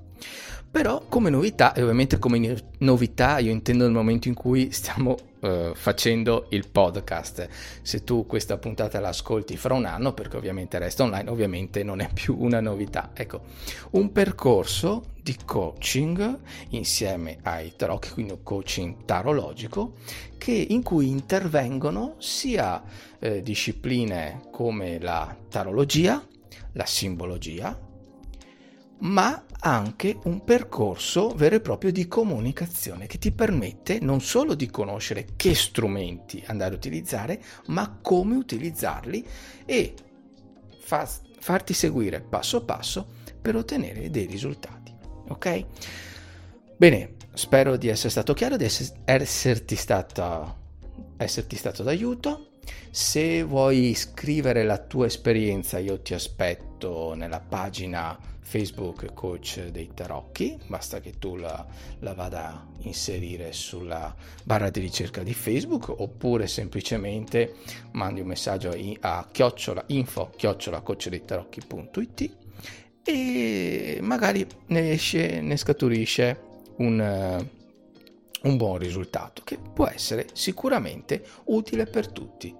però 0.70 1.04
come 1.08 1.30
novità, 1.30 1.72
e 1.72 1.82
ovviamente 1.82 2.20
come 2.20 2.56
novità 2.78 3.38
io 3.38 3.50
intendo 3.50 3.84
nel 3.84 3.92
momento 3.92 4.28
in 4.28 4.34
cui 4.34 4.70
stiamo 4.70 5.16
uh, 5.40 5.74
facendo 5.74 6.46
il 6.50 6.68
podcast. 6.68 7.48
Se 7.82 8.04
tu 8.04 8.26
questa 8.26 8.58
puntata 8.58 9.00
la 9.00 9.08
ascolti 9.08 9.56
fra 9.56 9.74
un 9.74 9.84
anno, 9.84 10.12
perché 10.12 10.36
ovviamente 10.36 10.78
resta 10.78 11.02
online, 11.02 11.30
ovviamente 11.30 11.82
non 11.82 12.00
è 12.00 12.08
più 12.12 12.36
una 12.38 12.60
novità. 12.60 13.10
Ecco, 13.14 13.42
un 13.90 14.12
percorso 14.12 15.04
di 15.22 15.36
coaching 15.44 16.38
insieme 16.70 17.38
ai 17.42 17.74
tarocchi, 17.76 18.10
quindi 18.10 18.32
un 18.32 18.42
coaching 18.42 19.04
tarologico, 19.04 19.94
che, 20.38 20.52
in 20.52 20.82
cui 20.82 21.08
intervengono 21.08 22.14
sia 22.18 22.82
eh, 23.18 23.42
discipline 23.42 24.48
come 24.50 24.98
la 24.98 25.36
tarologia, 25.48 26.24
la 26.72 26.86
simbologia, 26.86 27.88
ma 29.00 29.44
anche 29.62 30.18
un 30.24 30.42
percorso 30.42 31.34
vero 31.34 31.56
e 31.56 31.60
proprio 31.60 31.92
di 31.92 32.08
comunicazione 32.08 33.06
che 33.06 33.18
ti 33.18 33.30
permette 33.30 33.98
non 34.00 34.20
solo 34.20 34.54
di 34.54 34.70
conoscere 34.70 35.28
che 35.36 35.54
strumenti 35.54 36.42
andare 36.46 36.74
a 36.74 36.76
utilizzare, 36.76 37.42
ma 37.66 37.98
come 38.00 38.36
utilizzarli 38.36 39.26
e 39.66 39.94
fa- 40.78 41.08
farti 41.38 41.74
seguire 41.74 42.20
passo 42.20 42.64
passo 42.64 43.06
per 43.40 43.56
ottenere 43.56 44.10
dei 44.10 44.26
risultati. 44.26 44.94
Ok? 45.28 45.64
Bene, 46.76 47.16
spero 47.34 47.76
di 47.76 47.88
essere 47.88 48.10
stato 48.10 48.34
chiaro, 48.34 48.56
di 48.56 48.66
esserti, 49.04 49.76
stata, 49.76 50.56
esserti 51.16 51.56
stato 51.56 51.82
d'aiuto. 51.82 52.46
Se 52.90 53.42
vuoi 53.42 53.94
scrivere 53.94 54.64
la 54.64 54.78
tua 54.78 55.06
esperienza, 55.06 55.78
io 55.78 56.00
ti 56.00 56.14
aspetto 56.14 57.14
nella 57.14 57.40
pagina 57.40 58.18
Facebook 58.50 59.14
Coach 59.14 59.68
dei 59.68 59.92
Tarocchi, 59.94 60.58
basta 60.66 60.98
che 60.98 61.20
tu 61.20 61.36
la, 61.36 61.64
la, 62.00 62.14
vada 62.14 62.46
a 62.48 62.66
inserire 62.78 63.52
sulla 63.52 64.12
barra 64.42 64.70
di 64.70 64.80
ricerca 64.80 65.22
di 65.22 65.32
Facebook 65.32 65.88
oppure 65.88 66.48
semplicemente 66.48 67.54
mandi 67.92 68.22
un 68.22 68.26
messaggio 68.26 68.76
a 69.02 69.28
chiocciola 69.30 69.84
info 69.86 70.32
chiocciola 70.36 70.80
coachdeittarocchi.it 70.80 72.36
e 73.04 73.98
magari 74.02 74.44
ne 74.66 74.90
esce, 74.90 75.40
ne 75.40 75.56
scaturisce 75.56 76.40
un, 76.78 77.46
un 78.42 78.56
buon 78.56 78.78
risultato 78.78 79.42
che 79.44 79.58
può 79.58 79.86
essere 79.86 80.26
sicuramente 80.32 81.24
utile 81.44 81.86
per 81.86 82.08
tutti 82.10 82.52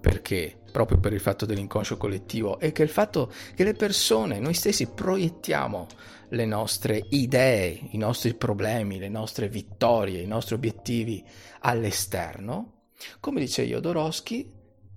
perché 0.00 0.60
proprio 0.74 0.98
per 0.98 1.12
il 1.12 1.20
fatto 1.20 1.46
dell'inconscio 1.46 1.96
collettivo 1.96 2.58
e 2.58 2.72
che 2.72 2.82
il 2.82 2.88
fatto 2.88 3.30
che 3.54 3.62
le 3.62 3.74
persone, 3.74 4.40
noi 4.40 4.54
stessi 4.54 4.88
proiettiamo 4.88 5.86
le 6.30 6.44
nostre 6.46 7.06
idee, 7.10 7.78
i 7.90 7.96
nostri 7.96 8.34
problemi, 8.34 8.98
le 8.98 9.08
nostre 9.08 9.48
vittorie, 9.48 10.20
i 10.20 10.26
nostri 10.26 10.56
obiettivi 10.56 11.24
all'esterno, 11.60 12.86
come 13.20 13.38
dice 13.38 13.62
Jodorowsky, 13.62 14.50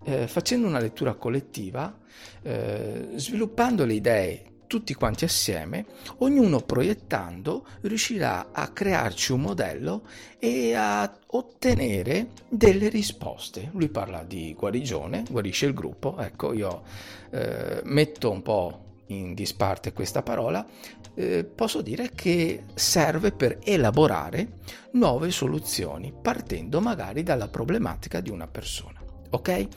eh, 0.05 0.25
facendo 0.27 0.65
una 0.65 0.79
lettura 0.79 1.13
collettiva, 1.13 1.95
eh, 2.41 3.09
sviluppando 3.13 3.85
le 3.85 3.93
idee 3.93 4.43
tutti 4.67 4.93
quanti 4.93 5.25
assieme, 5.25 5.85
ognuno 6.19 6.59
proiettando 6.59 7.65
riuscirà 7.81 8.49
a 8.51 8.67
crearci 8.67 9.31
un 9.31 9.41
modello 9.41 10.03
e 10.37 10.73
a 10.75 11.11
ottenere 11.27 12.27
delle 12.49 12.89
risposte. 12.89 13.69
Lui 13.73 13.89
parla 13.89 14.23
di 14.23 14.53
guarigione, 14.53 15.23
guarisce 15.29 15.65
il 15.65 15.73
gruppo, 15.73 16.17
ecco 16.19 16.53
io 16.53 16.83
eh, 17.31 17.81
metto 17.83 18.29
un 18.29 18.41
po' 18.41 18.81
in 19.07 19.33
disparte 19.33 19.93
questa 19.93 20.21
parola, 20.21 20.65
eh, 21.13 21.43
posso 21.43 21.81
dire 21.81 22.11
che 22.13 22.65
serve 22.73 23.31
per 23.31 23.59
elaborare 23.63 24.59
nuove 24.91 25.31
soluzioni 25.31 26.13
partendo 26.21 26.81
magari 26.81 27.23
dalla 27.23 27.47
problematica 27.47 28.19
di 28.19 28.29
una 28.29 28.47
persona. 28.47 28.96
Ok? 29.29 29.67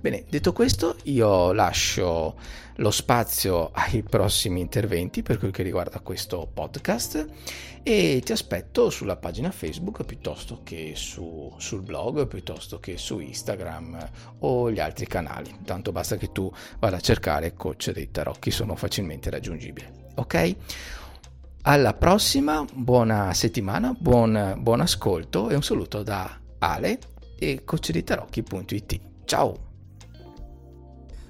Bene, 0.00 0.24
detto 0.28 0.52
questo, 0.52 0.96
io 1.04 1.52
lascio 1.52 2.36
lo 2.76 2.90
spazio 2.90 3.70
ai 3.72 4.02
prossimi 4.02 4.60
interventi 4.60 5.22
per 5.22 5.38
quel 5.38 5.50
che 5.50 5.62
riguarda 5.62 6.00
questo 6.00 6.48
podcast 6.52 7.26
e 7.82 8.20
ti 8.24 8.32
aspetto 8.32 8.88
sulla 8.88 9.16
pagina 9.16 9.50
Facebook 9.50 10.04
piuttosto 10.04 10.60
che 10.64 10.92
su, 10.94 11.52
sul 11.58 11.82
blog, 11.82 12.26
piuttosto 12.26 12.78
che 12.78 12.96
su 12.96 13.18
Instagram 13.18 14.10
o 14.40 14.70
gli 14.70 14.80
altri 14.80 15.06
canali. 15.06 15.58
Tanto 15.64 15.92
basta 15.92 16.16
che 16.16 16.32
tu 16.32 16.50
vada 16.78 16.96
a 16.96 17.00
cercare 17.00 17.54
coach 17.54 17.90
dei 17.90 18.10
tarocchi, 18.10 18.50
sono 18.50 18.76
facilmente 18.76 19.28
raggiungibili. 19.28 19.86
Ok? 20.16 20.56
Alla 21.62 21.92
prossima, 21.92 22.64
buona 22.72 23.34
settimana, 23.34 23.94
buon, 23.98 24.56
buon 24.58 24.80
ascolto 24.80 25.50
e 25.50 25.54
un 25.54 25.62
saluto 25.62 26.02
da 26.02 26.38
Ale 26.58 26.98
e 27.40 27.64
coachditarocchi.it. 27.64 29.00
Ciao! 29.24 29.68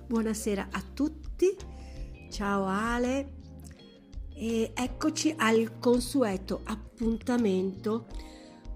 Buonasera 0.08 0.66
a 0.72 0.82
tutti, 0.92 1.56
ciao 2.30 2.64
Ale 2.64 3.34
e 4.34 4.72
eccoci 4.74 5.32
al 5.36 5.78
consueto 5.78 6.62
appuntamento 6.64 8.06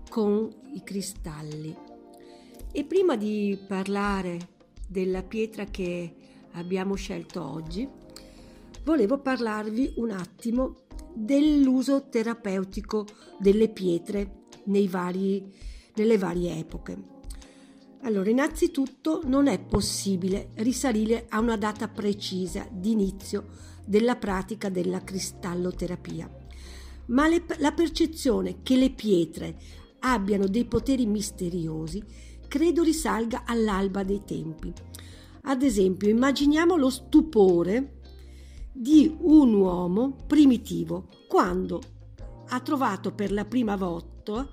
con 0.09 0.49
i 0.75 0.85
cristalli. 0.85 1.77
E 2.71 2.85
prima 2.85 3.17
di 3.17 3.59
parlare 3.67 4.51
della 4.87 5.25
pietra 5.25 5.65
che 5.65 6.15
abbiamo 6.53 6.95
scelto 6.95 7.45
oggi, 7.45 7.89
volevo 8.85 9.19
parlarvi 9.19 9.95
un 9.97 10.13
attimo 10.13 10.77
dell'uso 11.13 12.09
terapeutico 12.09 13.07
delle 13.41 13.69
pietre 13.71 14.43
vari, 14.89 15.53
nelle 15.97 16.17
varie 16.17 16.59
epoche. 16.59 17.15
Allora, 18.05 18.29
innanzitutto 18.29 19.23
non 19.25 19.47
è 19.47 19.59
possibile 19.59 20.51
risalire 20.57 21.25
a 21.31 21.41
una 21.41 21.57
data 21.57 21.89
precisa 21.89 22.69
di 22.71 22.91
inizio 22.91 23.47
della 23.87 24.17
pratica 24.17 24.69
della 24.69 25.03
cristalloterapia, 25.03 26.31
ma 27.07 27.27
le, 27.29 27.45
la 27.59 27.73
percezione 27.73 28.63
che 28.63 28.77
le 28.77 28.91
pietre 28.91 29.57
abbiano 30.01 30.47
dei 30.47 30.67
poteri 30.67 31.07
misteriosi 31.07 32.03
credo 32.47 32.83
risalga 32.83 33.45
all'alba 33.47 34.03
dei 34.03 34.21
tempi. 34.23 34.71
Ad 35.45 35.63
esempio, 35.63 36.09
immaginiamo 36.11 36.77
lo 36.77 36.91
stupore 36.91 38.01
di 38.71 39.17
un 39.19 39.55
uomo 39.55 40.17
primitivo 40.27 41.09
quando 41.27 41.81
ha 42.49 42.61
trovato 42.61 43.13
per 43.13 43.33
la 43.33 43.47
prima 43.47 43.77
volta 43.77 44.47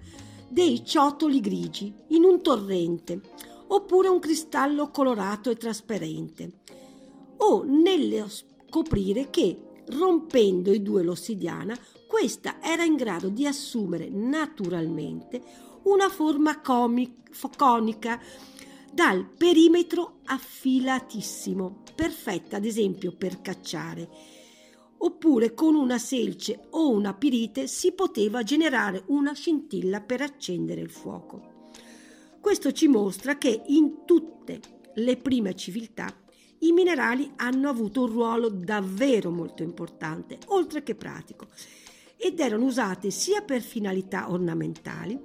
dei 0.51 0.83
ciotoli 0.83 1.39
grigi 1.39 1.93
in 2.07 2.25
un 2.25 2.41
torrente 2.41 3.21
oppure 3.67 4.09
un 4.09 4.19
cristallo 4.19 4.89
colorato 4.89 5.49
e 5.49 5.55
trasparente. 5.55 6.59
O 7.37 7.63
nello 7.63 8.27
scoprire 8.27 9.29
che 9.29 9.83
rompendo 9.87 10.73
i 10.73 10.81
due 10.81 11.03
l'ossidiana 11.03 11.77
questa 12.05 12.61
era 12.61 12.83
in 12.83 12.95
grado 12.95 13.29
di 13.29 13.47
assumere 13.47 14.09
naturalmente 14.09 15.41
una 15.83 16.09
forma 16.09 16.59
conica 16.59 18.21
dal 18.91 19.25
perimetro 19.25 20.17
affilatissimo, 20.25 21.83
perfetta 21.95 22.57
ad 22.57 22.65
esempio 22.65 23.13
per 23.15 23.39
cacciare 23.39 24.09
oppure 25.03 25.53
con 25.53 25.75
una 25.75 25.97
selce 25.97 26.67
o 26.71 26.89
una 26.89 27.13
pirite 27.13 27.67
si 27.67 27.91
poteva 27.93 28.43
generare 28.43 29.03
una 29.07 29.33
scintilla 29.33 30.01
per 30.01 30.21
accendere 30.21 30.81
il 30.81 30.89
fuoco. 30.89 31.69
Questo 32.39 32.71
ci 32.71 32.87
mostra 32.87 33.37
che 33.37 33.61
in 33.67 34.05
tutte 34.05 34.59
le 34.95 35.17
prime 35.17 35.55
civiltà 35.55 36.13
i 36.59 36.71
minerali 36.71 37.31
hanno 37.37 37.69
avuto 37.69 38.03
un 38.03 38.11
ruolo 38.11 38.49
davvero 38.49 39.31
molto 39.31 39.63
importante, 39.63 40.37
oltre 40.47 40.83
che 40.83 40.95
pratico, 40.95 41.47
ed 42.17 42.39
erano 42.39 42.65
usate 42.65 43.09
sia 43.09 43.41
per 43.41 43.61
finalità 43.61 44.29
ornamentali 44.31 45.19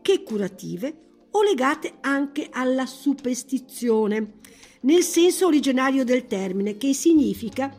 che 0.00 0.22
curative 0.22 1.08
o 1.30 1.42
legate 1.42 1.94
anche 2.00 2.48
alla 2.50 2.86
superstizione, 2.86 4.38
nel 4.82 5.02
senso 5.02 5.46
originario 5.46 6.04
del 6.04 6.26
termine, 6.26 6.76
che 6.76 6.94
significa 6.94 7.76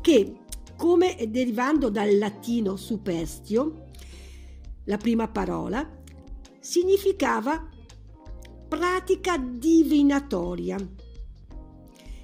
che 0.00 0.39
come 0.80 1.14
derivando 1.28 1.90
dal 1.90 2.16
latino 2.16 2.74
superstio, 2.76 3.88
la 4.84 4.96
prima 4.96 5.28
parola, 5.28 5.86
significava 6.58 7.68
pratica 8.66 9.36
divinatoria 9.36 10.78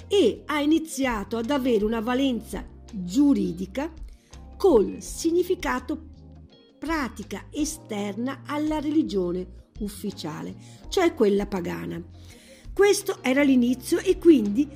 e 0.08 0.42
ha 0.46 0.60
iniziato 0.62 1.36
ad 1.36 1.50
avere 1.50 1.84
una 1.84 2.00
valenza 2.00 2.66
giuridica 2.90 3.92
col 4.56 5.02
significato 5.02 6.06
pratica 6.78 7.48
esterna 7.50 8.40
alla 8.46 8.80
religione 8.80 9.66
ufficiale, 9.80 10.56
cioè 10.88 11.12
quella 11.12 11.46
pagana. 11.46 12.02
Questo 12.72 13.18
era 13.20 13.42
l'inizio 13.42 13.98
e 13.98 14.16
quindi 14.16 14.66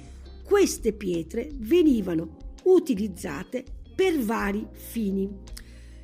queste 0.45 0.93
pietre 0.93 1.49
venivano 1.55 2.50
utilizzate 2.73 3.65
per 3.95 4.19
vari 4.19 4.67
fini. 4.73 5.29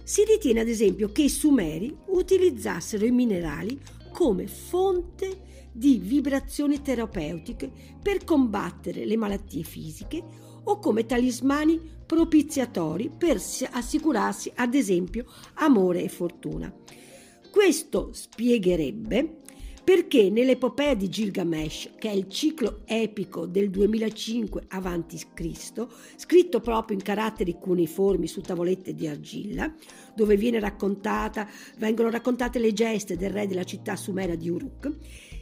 Si 0.03 0.25
ritiene 0.25 0.61
ad 0.61 0.69
esempio 0.69 1.11
che 1.11 1.23
i 1.23 1.29
Sumeri 1.29 1.97
utilizzassero 2.09 3.05
i 3.05 3.11
minerali 3.11 3.79
come 4.13 4.47
fonte 4.47 5.45
di 5.73 5.99
vibrazioni 5.99 6.81
terapeutiche 6.81 7.71
per 8.03 8.25
combattere 8.25 9.05
le 9.05 9.17
malattie 9.17 9.63
fisiche 9.63 10.23
o 10.65 10.79
come 10.79 11.07
talismani 11.07 11.81
propiziatori 12.07 13.11
per 13.17 13.41
assicurarsi 13.71 14.51
ad 14.55 14.75
esempio 14.75 15.27
amore 15.55 16.03
e 16.03 16.09
fortuna. 16.09 16.73
Questo 17.51 18.11
spiegherebbe 18.13 19.41
perché 19.87 20.31
nell'epopea 20.31 20.95
di 20.95 21.09
Gilgamesh, 21.09 21.91
che 21.97 22.11
è 22.11 22.13
il 22.13 22.29
ciclo 22.29 22.81
epico 22.87 23.47
del 23.47 23.71
2005 23.71 24.65
a.C., 24.67 25.87
scritto 26.17 26.59
proprio 26.59 26.97
in 26.97 27.05
caratteri 27.05 27.57
cuneiformi 27.61 28.27
su 28.27 28.41
tavolette 28.41 28.95
di 28.95 29.07
argilla, 29.07 29.73
dove 30.17 30.35
raccontata, 30.59 31.49
vengono 31.79 32.11
raccontate 32.11 32.59
le 32.59 32.73
geste 32.73 33.17
del 33.17 33.31
re 33.31 33.47
della 33.47 33.63
città 33.63 33.95
sumera 33.95 34.35
di 34.35 34.49
Uruk, 34.49 34.91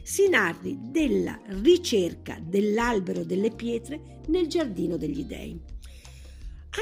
si 0.03 0.29
narri 0.29 0.77
della 0.79 1.41
ricerca 1.63 2.39
dell'albero 2.39 3.23
delle 3.23 3.49
pietre 3.49 4.19
nel 4.27 4.45
giardino 4.45 4.95
degli 4.95 5.23
dei. 5.23 5.59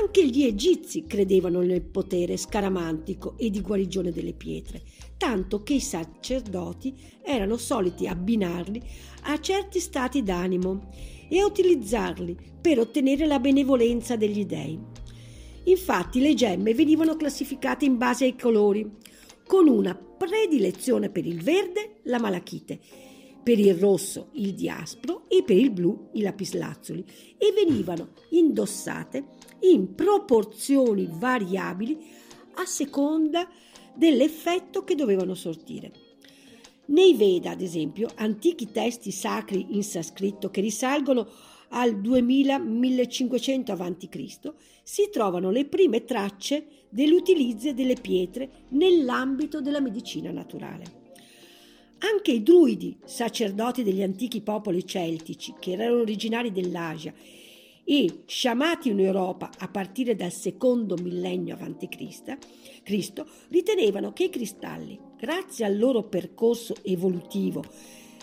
Anche 0.01 0.27
gli 0.27 0.43
egizi 0.43 1.05
credevano 1.05 1.61
nel 1.61 1.83
potere 1.83 2.35
scaramantico 2.35 3.37
e 3.37 3.49
di 3.49 3.61
guarigione 3.61 4.11
delle 4.11 4.33
pietre, 4.33 4.81
tanto 5.17 5.63
che 5.63 5.75
i 5.75 5.79
sacerdoti 5.79 6.95
erano 7.23 7.57
soliti 7.57 8.07
abbinarli 8.07 8.81
a 9.23 9.39
certi 9.39 9.79
stati 9.79 10.23
d'animo 10.23 10.89
e 11.29 11.39
a 11.39 11.45
utilizzarli 11.45 12.37
per 12.61 12.79
ottenere 12.79 13.25
la 13.25 13.39
benevolenza 13.39 14.15
degli 14.15 14.45
dei. 14.45 14.79
Infatti 15.65 16.19
le 16.19 16.33
gemme 16.33 16.73
venivano 16.73 17.15
classificate 17.15 17.85
in 17.85 17.97
base 17.97 18.25
ai 18.25 18.37
colori, 18.37 18.89
con 19.45 19.67
una 19.67 19.95
predilezione 19.95 21.09
per 21.09 21.25
il 21.25 21.41
verde, 21.41 21.99
la 22.03 22.19
malachite, 22.19 22.79
per 23.43 23.59
il 23.59 23.75
rosso 23.75 24.29
il 24.33 24.53
diaspro 24.53 25.23
e 25.27 25.43
per 25.43 25.57
il 25.57 25.69
blu 25.69 26.09
i 26.13 26.21
lapislazzuli 26.21 27.03
e 27.37 27.51
venivano 27.53 28.09
indossate 28.29 29.25
in 29.61 29.93
proporzioni 29.95 31.09
variabili 31.11 31.97
a 32.55 32.65
seconda 32.65 33.49
dell'effetto 33.95 34.83
che 34.83 34.95
dovevano 34.95 35.35
sortire. 35.35 35.91
Nei 36.85 37.13
Veda, 37.13 37.51
ad 37.51 37.61
esempio, 37.61 38.09
antichi 38.15 38.71
testi 38.71 39.11
sacri 39.11 39.67
in 39.69 39.83
sanscrito 39.83 40.49
che 40.49 40.59
risalgono 40.59 41.27
al 41.69 41.95
2000-1500 42.01 43.81
a.C., 43.81 44.53
si 44.83 45.09
trovano 45.09 45.49
le 45.49 45.65
prime 45.65 46.03
tracce 46.03 46.65
dell'utilizzo 46.89 47.71
delle 47.71 47.95
pietre 47.95 48.65
nell'ambito 48.69 49.61
della 49.61 49.79
medicina 49.79 50.29
naturale. 50.31 51.01
Anche 51.99 52.33
i 52.33 52.43
druidi, 52.43 52.97
sacerdoti 53.05 53.81
degli 53.81 54.03
antichi 54.03 54.41
popoli 54.41 54.85
celtici, 54.85 55.53
che 55.57 55.71
erano 55.71 56.01
originari 56.01 56.51
dell'Asia 56.51 57.13
e 57.83 58.23
sciamati 58.25 58.89
in 58.89 58.99
Europa 58.99 59.49
a 59.57 59.67
partire 59.67 60.15
dal 60.15 60.31
secondo 60.31 60.95
millennio 60.95 61.57
a.C., 61.59 62.33
ritenevano 63.49 64.13
che 64.13 64.25
i 64.25 64.29
cristalli, 64.29 64.99
grazie 65.17 65.65
al 65.65 65.77
loro 65.77 66.03
percorso 66.03 66.75
evolutivo, 66.83 67.63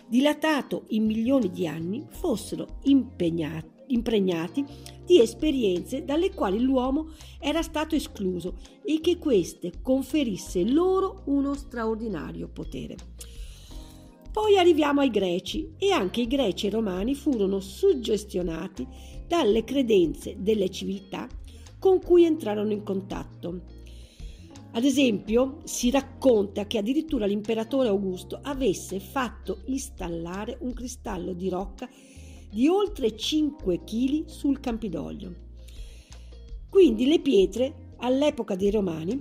dilatato 0.06 0.84
in 0.88 1.04
milioni 1.04 1.50
di 1.50 1.66
anni, 1.66 2.04
fossero 2.08 2.78
impregnati 2.82 4.64
di 5.04 5.20
esperienze 5.20 6.04
dalle 6.04 6.32
quali 6.32 6.60
l'uomo 6.60 7.10
era 7.38 7.62
stato 7.62 7.94
escluso 7.94 8.56
e 8.84 9.00
che 9.00 9.18
queste 9.18 9.80
conferisse 9.82 10.64
loro 10.64 11.22
uno 11.26 11.54
straordinario 11.54 12.48
potere. 12.48 12.96
Poi 14.32 14.56
arriviamo 14.58 15.00
ai 15.00 15.10
greci 15.10 15.72
e 15.76 15.90
anche 15.90 16.20
i 16.20 16.28
greci 16.28 16.66
e 16.66 16.68
i 16.68 16.72
romani 16.72 17.16
furono 17.16 17.58
suggestionati 17.58 18.86
dalle 19.30 19.62
credenze 19.62 20.34
delle 20.40 20.70
civiltà 20.70 21.28
con 21.78 22.00
cui 22.00 22.24
entrarono 22.24 22.72
in 22.72 22.82
contatto. 22.82 23.60
Ad 24.72 24.82
esempio, 24.82 25.60
si 25.62 25.88
racconta 25.88 26.66
che 26.66 26.78
addirittura 26.78 27.26
l'imperatore 27.26 27.86
Augusto 27.86 28.40
avesse 28.42 28.98
fatto 28.98 29.60
installare 29.66 30.58
un 30.62 30.72
cristallo 30.72 31.32
di 31.32 31.48
rocca 31.48 31.88
di 32.50 32.66
oltre 32.66 33.16
5 33.16 33.84
kg 33.84 34.24
sul 34.26 34.58
Campidoglio. 34.58 35.32
Quindi 36.68 37.06
le 37.06 37.20
pietre, 37.20 37.94
all'epoca 37.98 38.56
dei 38.56 38.72
Romani, 38.72 39.20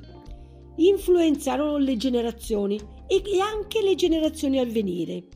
influenzarono 0.77 1.77
le 1.77 1.97
generazioni 1.97 2.79
e 3.05 3.21
anche 3.39 3.83
le 3.83 3.93
generazioni 3.93 4.57
a 4.57 4.65
venire. 4.65 5.27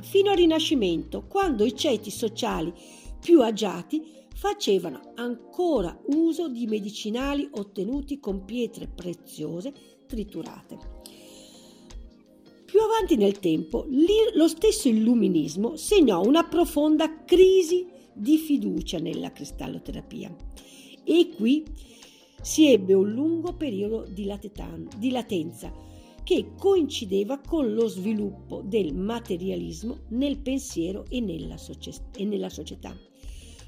Fino 0.00 0.30
al 0.30 0.36
Rinascimento, 0.36 1.26
quando 1.28 1.64
i 1.64 1.76
ceti 1.76 2.10
sociali 2.10 2.72
più 3.20 3.42
agiati 3.42 4.02
facevano 4.34 5.12
ancora 5.16 5.96
uso 6.06 6.48
di 6.48 6.66
medicinali 6.66 7.48
ottenuti 7.52 8.18
con 8.18 8.44
pietre 8.44 8.88
preziose 8.88 9.72
triturate. 10.06 10.78
Più 12.64 12.80
avanti 12.80 13.16
nel 13.16 13.38
tempo, 13.38 13.86
lo 14.34 14.48
stesso 14.48 14.88
illuminismo 14.88 15.76
segnò 15.76 16.22
una 16.22 16.44
profonda 16.44 17.24
crisi 17.24 17.86
di 18.12 18.38
fiducia 18.38 18.98
nella 18.98 19.32
cristalloterapia. 19.32 20.34
E 21.04 21.30
qui 21.36 21.64
si 22.40 22.68
ebbe 22.68 22.94
un 22.94 23.10
lungo 23.10 23.54
periodo 23.54 24.06
di, 24.08 24.24
latetan- 24.24 24.88
di 24.96 25.10
latenza 25.10 25.72
che 26.22 26.52
coincideva 26.56 27.40
con 27.40 27.74
lo 27.74 27.88
sviluppo 27.88 28.62
del 28.64 28.94
materialismo 28.94 30.02
nel 30.10 30.38
pensiero 30.38 31.04
e 31.08 31.20
nella, 31.20 31.56
socie- 31.56 32.04
e 32.16 32.24
nella 32.24 32.48
società. 32.48 32.96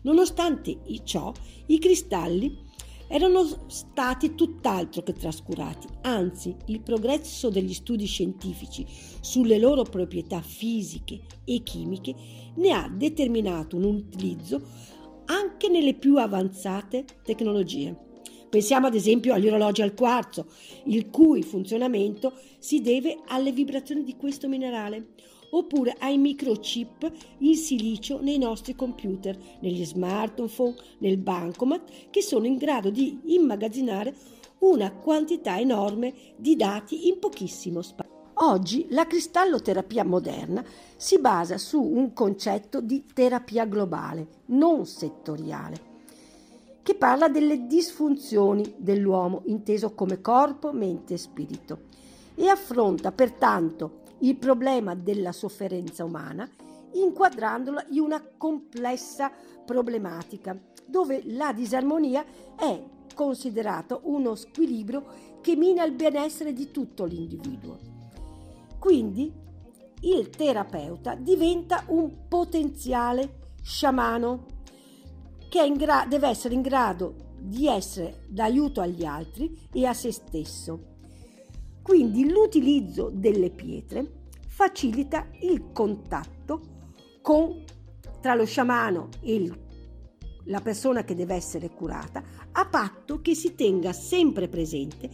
Nonostante 0.02 0.78
ciò, 1.04 1.32
i 1.66 1.78
cristalli 1.78 2.70
erano 3.08 3.44
stati 3.66 4.34
tutt'altro 4.34 5.02
che 5.02 5.12
trascurati, 5.12 5.86
anzi 6.02 6.56
il 6.66 6.80
progresso 6.80 7.50
degli 7.50 7.74
studi 7.74 8.06
scientifici 8.06 8.86
sulle 9.20 9.58
loro 9.58 9.82
proprietà 9.82 10.40
fisiche 10.40 11.20
e 11.44 11.62
chimiche 11.62 12.14
ne 12.54 12.70
ha 12.70 12.88
determinato 12.88 13.76
un 13.76 13.84
utilizzo 13.84 14.62
anche 15.26 15.68
nelle 15.68 15.94
più 15.94 16.16
avanzate 16.16 17.04
tecnologie. 17.22 18.11
Pensiamo 18.52 18.88
ad 18.88 18.94
esempio 18.94 19.32
agli 19.32 19.48
orologi 19.48 19.80
al 19.80 19.94
quarzo, 19.94 20.48
il 20.84 21.08
cui 21.08 21.42
funzionamento 21.42 22.34
si 22.58 22.82
deve 22.82 23.20
alle 23.28 23.50
vibrazioni 23.50 24.04
di 24.04 24.14
questo 24.14 24.46
minerale, 24.46 25.14
oppure 25.52 25.96
ai 25.98 26.18
microchip 26.18 27.10
in 27.38 27.56
silicio 27.56 28.20
nei 28.20 28.36
nostri 28.36 28.74
computer, 28.74 29.38
negli 29.60 29.86
smartphone, 29.86 30.74
nel 30.98 31.16
bancomat, 31.16 32.10
che 32.10 32.20
sono 32.20 32.44
in 32.44 32.58
grado 32.58 32.90
di 32.90 33.20
immagazzinare 33.24 34.14
una 34.58 34.92
quantità 34.92 35.58
enorme 35.58 36.12
di 36.36 36.54
dati 36.54 37.08
in 37.08 37.18
pochissimo 37.18 37.80
spazio. 37.80 38.32
Oggi 38.34 38.84
la 38.90 39.06
cristalloterapia 39.06 40.04
moderna 40.04 40.62
si 40.94 41.18
basa 41.18 41.56
su 41.56 41.80
un 41.80 42.12
concetto 42.12 42.82
di 42.82 43.02
terapia 43.14 43.64
globale, 43.64 44.26
non 44.48 44.84
settoriale 44.84 45.91
che 46.82 46.94
parla 46.94 47.28
delle 47.28 47.66
disfunzioni 47.66 48.74
dell'uomo, 48.76 49.42
inteso 49.46 49.94
come 49.94 50.20
corpo, 50.20 50.72
mente 50.72 51.14
e 51.14 51.18
spirito, 51.18 51.80
e 52.34 52.48
affronta 52.48 53.12
pertanto 53.12 54.00
il 54.18 54.36
problema 54.36 54.94
della 54.94 55.32
sofferenza 55.32 56.04
umana 56.04 56.48
inquadrandola 56.94 57.86
in 57.90 58.00
una 58.00 58.22
complessa 58.36 59.30
problematica 59.64 60.58
dove 60.84 61.22
la 61.26 61.52
disarmonia 61.52 62.24
è 62.56 62.82
considerato 63.14 64.00
uno 64.04 64.34
squilibrio 64.34 65.04
che 65.40 65.56
mina 65.56 65.84
il 65.84 65.92
benessere 65.92 66.52
di 66.52 66.70
tutto 66.70 67.04
l'individuo. 67.04 67.78
Quindi 68.78 69.32
il 70.00 70.30
terapeuta 70.30 71.14
diventa 71.14 71.84
un 71.88 72.28
potenziale 72.28 73.40
sciamano 73.62 74.46
che 75.52 75.70
gra- 75.76 76.06
deve 76.08 76.28
essere 76.28 76.54
in 76.54 76.62
grado 76.62 77.34
di 77.38 77.68
essere 77.68 78.24
d'aiuto 78.26 78.80
agli 78.80 79.04
altri 79.04 79.68
e 79.70 79.84
a 79.84 79.92
se 79.92 80.10
stesso. 80.10 80.84
Quindi 81.82 82.26
l'utilizzo 82.26 83.10
delle 83.12 83.50
pietre 83.50 84.30
facilita 84.48 85.28
il 85.42 85.70
contatto 85.70 86.62
con, 87.20 87.64
tra 88.22 88.34
lo 88.34 88.46
sciamano 88.46 89.10
e 89.20 89.34
il, 89.34 89.60
la 90.44 90.60
persona 90.62 91.04
che 91.04 91.14
deve 91.14 91.34
essere 91.34 91.68
curata, 91.68 92.22
a 92.50 92.66
patto 92.66 93.20
che 93.20 93.34
si 93.34 93.54
tenga 93.54 93.92
sempre 93.92 94.48
presente 94.48 95.10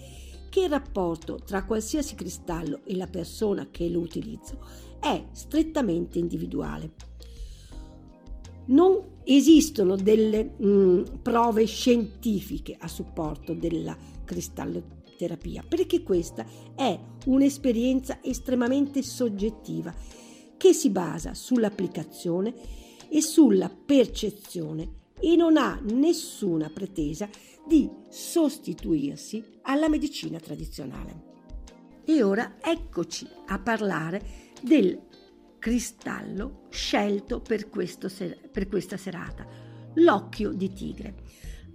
che 0.48 0.60
il 0.60 0.70
rapporto 0.70 1.40
tra 1.44 1.64
qualsiasi 1.64 2.14
cristallo 2.14 2.82
e 2.84 2.94
la 2.94 3.08
persona 3.08 3.66
che 3.72 3.88
lo 3.88 3.98
utilizza 3.98 4.56
è 5.00 5.20
strettamente 5.32 6.20
individuale. 6.20 6.92
Non 8.66 9.16
esistono 9.30 9.94
delle 9.94 10.42
mh, 10.42 11.20
prove 11.20 11.66
scientifiche 11.66 12.76
a 12.78 12.88
supporto 12.88 13.52
della 13.52 13.96
cristalloterapia, 14.24 15.64
perché 15.68 16.02
questa 16.02 16.46
è 16.74 16.98
un'esperienza 17.26 18.20
estremamente 18.22 19.02
soggettiva 19.02 19.94
che 20.56 20.72
si 20.72 20.88
basa 20.88 21.34
sull'applicazione 21.34 22.54
e 23.10 23.20
sulla 23.20 23.68
percezione 23.68 24.96
e 25.20 25.36
non 25.36 25.56
ha 25.58 25.78
nessuna 25.82 26.70
pretesa 26.70 27.28
di 27.66 27.88
sostituirsi 28.08 29.44
alla 29.62 29.88
medicina 29.88 30.38
tradizionale. 30.38 31.26
E 32.04 32.22
ora 32.22 32.56
eccoci 32.62 33.28
a 33.48 33.58
parlare 33.58 34.46
del 34.62 34.98
cristallo 35.58 36.66
scelto 36.70 37.40
per, 37.40 37.68
ser- 38.08 38.48
per 38.50 38.68
questa 38.68 38.96
serata, 38.96 39.46
l'occhio 39.94 40.52
di 40.52 40.72
tigre. 40.72 41.14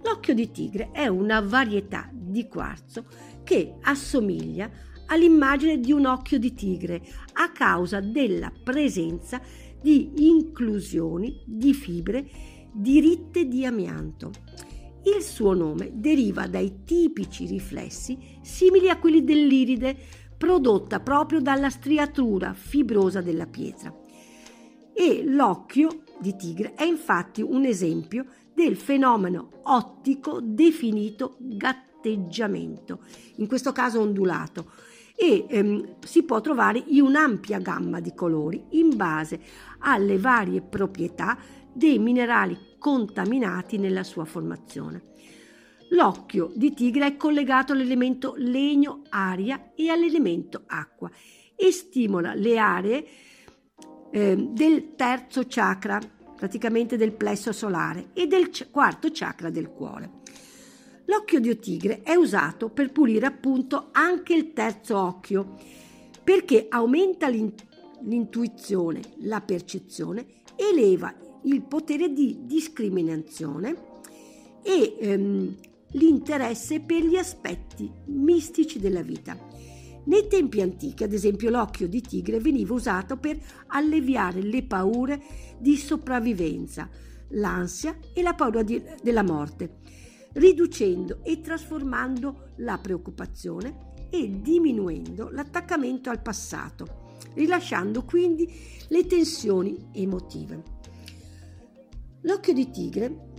L'occhio 0.02 0.34
di 0.34 0.50
tigre 0.50 0.90
è 0.92 1.06
una 1.06 1.40
varietà 1.40 2.10
di 2.12 2.46
quarzo 2.46 3.06
che 3.42 3.76
assomiglia 3.82 4.70
all'immagine 5.06 5.78
di 5.78 5.92
un 5.92 6.06
occhio 6.06 6.38
di 6.38 6.54
tigre 6.54 7.02
a 7.34 7.50
causa 7.52 8.00
della 8.00 8.52
presenza 8.62 9.40
di 9.80 10.28
inclusioni 10.28 11.42
di 11.46 11.74
fibre 11.74 12.26
diritte 12.72 13.46
di 13.46 13.64
amianto. 13.64 14.30
Il 15.04 15.22
suo 15.22 15.52
nome 15.52 15.90
deriva 15.92 16.46
dai 16.46 16.84
tipici 16.84 17.44
riflessi 17.46 18.38
simili 18.40 18.88
a 18.88 18.98
quelli 18.98 19.22
dell'iride 19.22 19.96
prodotta 20.36 21.00
proprio 21.00 21.40
dalla 21.40 21.70
striatura 21.70 22.52
fibrosa 22.54 23.20
della 23.20 23.46
pietra. 23.46 23.94
E 24.92 25.24
l'occhio 25.24 26.02
di 26.18 26.36
tigre 26.36 26.74
è 26.74 26.84
infatti 26.84 27.42
un 27.42 27.64
esempio 27.64 28.26
del 28.54 28.76
fenomeno 28.76 29.50
ottico 29.64 30.40
definito 30.40 31.36
gatteggiamento, 31.38 33.00
in 33.36 33.46
questo 33.48 33.72
caso 33.72 34.00
ondulato, 34.00 34.70
e 35.16 35.46
ehm, 35.48 35.96
si 36.04 36.24
può 36.24 36.40
trovare 36.40 36.82
in 36.86 37.02
un'ampia 37.02 37.58
gamma 37.58 38.00
di 38.00 38.14
colori 38.14 38.64
in 38.70 38.96
base 38.96 39.40
alle 39.78 40.18
varie 40.18 40.60
proprietà 40.60 41.38
dei 41.72 41.98
minerali 41.98 42.56
contaminati 42.78 43.78
nella 43.78 44.02
sua 44.02 44.24
formazione. 44.24 45.12
L'occhio 45.94 46.50
di 46.56 46.74
tigre 46.74 47.06
è 47.06 47.16
collegato 47.16 47.72
all'elemento 47.72 48.34
legno-aria 48.36 49.72
e 49.76 49.90
all'elemento 49.90 50.64
acqua 50.66 51.08
e 51.54 51.70
stimola 51.70 52.34
le 52.34 52.58
aree 52.58 53.06
eh, 54.10 54.36
del 54.36 54.96
terzo 54.96 55.44
chakra, 55.46 56.00
praticamente 56.34 56.96
del 56.96 57.12
plesso 57.12 57.52
solare, 57.52 58.08
e 58.12 58.26
del 58.26 58.50
c- 58.50 58.70
quarto 58.72 59.08
chakra 59.12 59.50
del 59.50 59.70
cuore. 59.70 60.22
L'occhio 61.04 61.38
di 61.38 61.56
tigre 61.60 62.02
è 62.02 62.16
usato 62.16 62.70
per 62.70 62.90
pulire 62.90 63.26
appunto 63.26 63.90
anche 63.92 64.34
il 64.34 64.52
terzo 64.52 64.98
occhio, 64.98 65.58
perché 66.24 66.66
aumenta 66.68 67.28
l'intuizione, 67.28 69.00
la 69.18 69.40
percezione, 69.40 70.26
eleva 70.56 71.14
il 71.44 71.62
potere 71.62 72.12
di 72.12 72.38
discriminazione 72.46 73.92
e 74.60 74.96
ehm, 74.98 75.56
l'interesse 75.94 76.80
per 76.80 77.04
gli 77.04 77.16
aspetti 77.16 77.90
mistici 78.06 78.78
della 78.78 79.02
vita. 79.02 79.36
Nei 80.06 80.26
tempi 80.28 80.60
antichi, 80.60 81.02
ad 81.02 81.12
esempio, 81.12 81.50
l'occhio 81.50 81.88
di 81.88 82.00
tigre 82.00 82.38
veniva 82.38 82.74
usato 82.74 83.16
per 83.16 83.38
alleviare 83.68 84.42
le 84.42 84.62
paure 84.64 85.22
di 85.58 85.76
sopravvivenza, 85.76 86.88
l'ansia 87.30 87.98
e 88.12 88.22
la 88.22 88.34
paura 88.34 88.62
di, 88.62 88.82
della 89.02 89.22
morte, 89.22 89.78
riducendo 90.34 91.20
e 91.22 91.40
trasformando 91.40 92.50
la 92.56 92.78
preoccupazione 92.78 93.92
e 94.10 94.40
diminuendo 94.42 95.30
l'attaccamento 95.30 96.10
al 96.10 96.20
passato, 96.20 97.16
rilasciando 97.34 98.04
quindi 98.04 98.52
le 98.88 99.06
tensioni 99.06 99.88
emotive. 99.92 100.62
L'occhio 102.22 102.52
di 102.52 102.70
tigre 102.70 103.32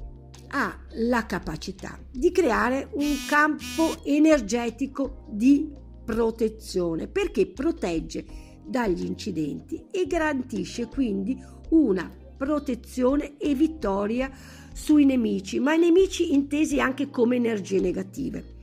ha 0.58 0.74
la 0.94 1.26
capacità 1.26 2.00
di 2.10 2.32
creare 2.32 2.88
un 2.94 3.14
campo 3.28 3.98
energetico 4.06 5.26
di 5.30 5.70
protezione 6.06 7.08
perché 7.08 7.48
protegge 7.48 8.26
dagli 8.66 9.04
incidenti 9.04 9.88
e 9.92 10.08
garantisce 10.08 10.88
quindi 10.88 11.38
una 11.70 12.10
protezione 12.38 13.38
e 13.38 13.54
vittoria 13.54 14.32
sui 14.74 15.04
nemici, 15.04 15.60
ma 15.60 15.74
i 15.74 15.80
nemici 15.80 16.34
intesi 16.34 16.80
anche 16.80 17.10
come 17.10 17.36
energie 17.36 17.82
negative. 17.82 18.54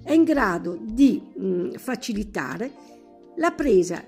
È 0.00 0.12
in 0.12 0.22
grado 0.22 0.78
di 0.80 1.20
mh, 1.20 1.46
mm, 1.46 1.70
facilitare 1.72 2.72
la 3.36 3.50
presa 3.50 4.04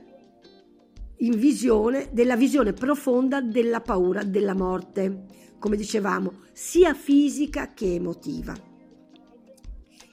in 1.18 1.37
visione 1.37 2.11
della 2.12 2.37
visione 2.37 2.72
profonda 2.72 3.40
della 3.40 3.81
paura 3.81 4.22
della 4.22 4.55
morte 4.55 5.46
come 5.66 5.76
dicevamo, 5.76 6.42
sia 6.52 6.94
fisica 6.94 7.74
che 7.74 7.94
emotiva. 7.94 8.55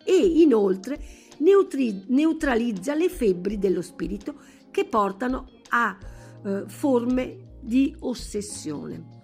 E 0.03 0.15
inoltre 0.15 0.99
neutri- 1.37 2.05
neutralizza 2.07 2.95
le 2.95 3.07
febbri 3.07 3.59
dello 3.59 3.83
spirito 3.83 4.33
che 4.71 4.85
portano 4.85 5.51
a 5.69 5.95
eh, 6.43 6.63
forme 6.65 7.57
di 7.61 7.95
ossessione. 7.99 9.21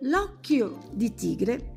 L'occhio 0.00 0.80
di 0.92 1.14
tigre 1.14 1.76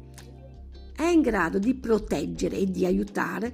è 0.93 1.05
in 1.05 1.21
grado 1.21 1.59
di 1.59 1.75
proteggere 1.75 2.57
e 2.57 2.69
di 2.69 2.85
aiutare 2.85 3.53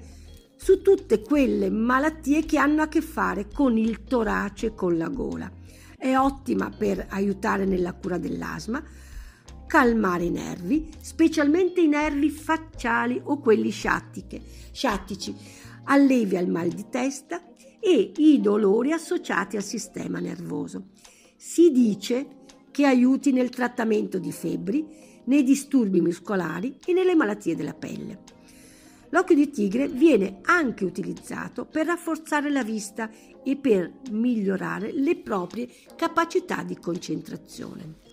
su 0.55 0.81
tutte 0.81 1.21
quelle 1.21 1.69
malattie 1.69 2.45
che 2.45 2.57
hanno 2.57 2.81
a 2.81 2.87
che 2.87 3.01
fare 3.01 3.47
con 3.47 3.77
il 3.77 4.05
torace 4.05 4.67
e 4.67 4.73
con 4.73 4.97
la 4.97 5.07
gola. 5.07 5.51
È 5.95 6.15
ottima 6.17 6.71
per 6.75 7.05
aiutare 7.09 7.65
nella 7.65 7.93
cura 7.93 8.17
dell'asma, 8.17 8.83
calmare 9.69 10.23
i 10.23 10.31
nervi, 10.31 10.89
specialmente 10.99 11.79
i 11.79 11.87
nervi 11.87 12.31
facciali 12.31 13.21
o 13.23 13.37
quelli 13.37 13.69
sciattiche, 13.69 14.41
sciattici, 14.71 15.35
allevia 15.83 16.39
il 16.39 16.49
mal 16.49 16.69
di 16.69 16.87
testa 16.89 17.53
e 17.79 18.11
i 18.15 18.41
dolori 18.41 18.91
associati 18.93 19.57
al 19.57 19.63
sistema 19.63 20.19
nervoso. 20.19 20.87
Si 21.37 21.69
dice 21.69 22.37
che 22.71 22.87
aiuti 22.87 23.31
nel 23.31 23.49
trattamento 23.49 24.17
di 24.17 24.31
febbri, 24.31 24.87
nei 25.25 25.43
disturbi 25.43 26.01
muscolari 26.01 26.79
e 26.83 26.91
nelle 26.91 27.13
malattie 27.13 27.55
della 27.55 27.75
pelle. 27.75 28.23
L'occhio 29.11 29.35
di 29.35 29.51
tigre 29.51 29.87
viene 29.87 30.39
anche 30.41 30.83
utilizzato 30.83 31.65
per 31.65 31.85
rafforzare 31.85 32.49
la 32.49 32.63
vista 32.63 33.07
e 33.43 33.55
per 33.55 33.99
migliorare 34.09 34.91
le 34.93 35.15
proprie 35.17 35.69
capacità 35.95 36.63
di 36.63 36.75
concentrazione. 36.79 38.08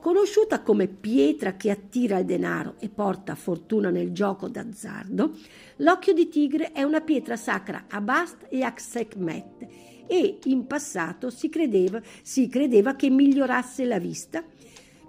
Conosciuta 0.00 0.62
come 0.62 0.86
pietra 0.86 1.56
che 1.56 1.68
attira 1.68 2.16
il 2.16 2.24
denaro 2.24 2.76
e 2.78 2.88
porta 2.88 3.34
fortuna 3.34 3.90
nel 3.90 4.12
gioco 4.12 4.48
d'azzardo, 4.48 5.36
l'occhio 5.76 6.14
di 6.14 6.30
tigre 6.30 6.72
è 6.72 6.82
una 6.82 7.02
pietra 7.02 7.36
sacra 7.36 7.84
a 7.86 8.00
Bast 8.00 8.46
e 8.48 8.62
a 8.62 8.72
Sekhmet 8.74 9.66
e 10.06 10.38
in 10.44 10.66
passato 10.66 11.28
si 11.28 11.50
credeva, 11.50 12.00
si 12.22 12.48
credeva 12.48 12.94
che 12.94 13.10
migliorasse 13.10 13.84
la 13.84 13.98
vista, 13.98 14.42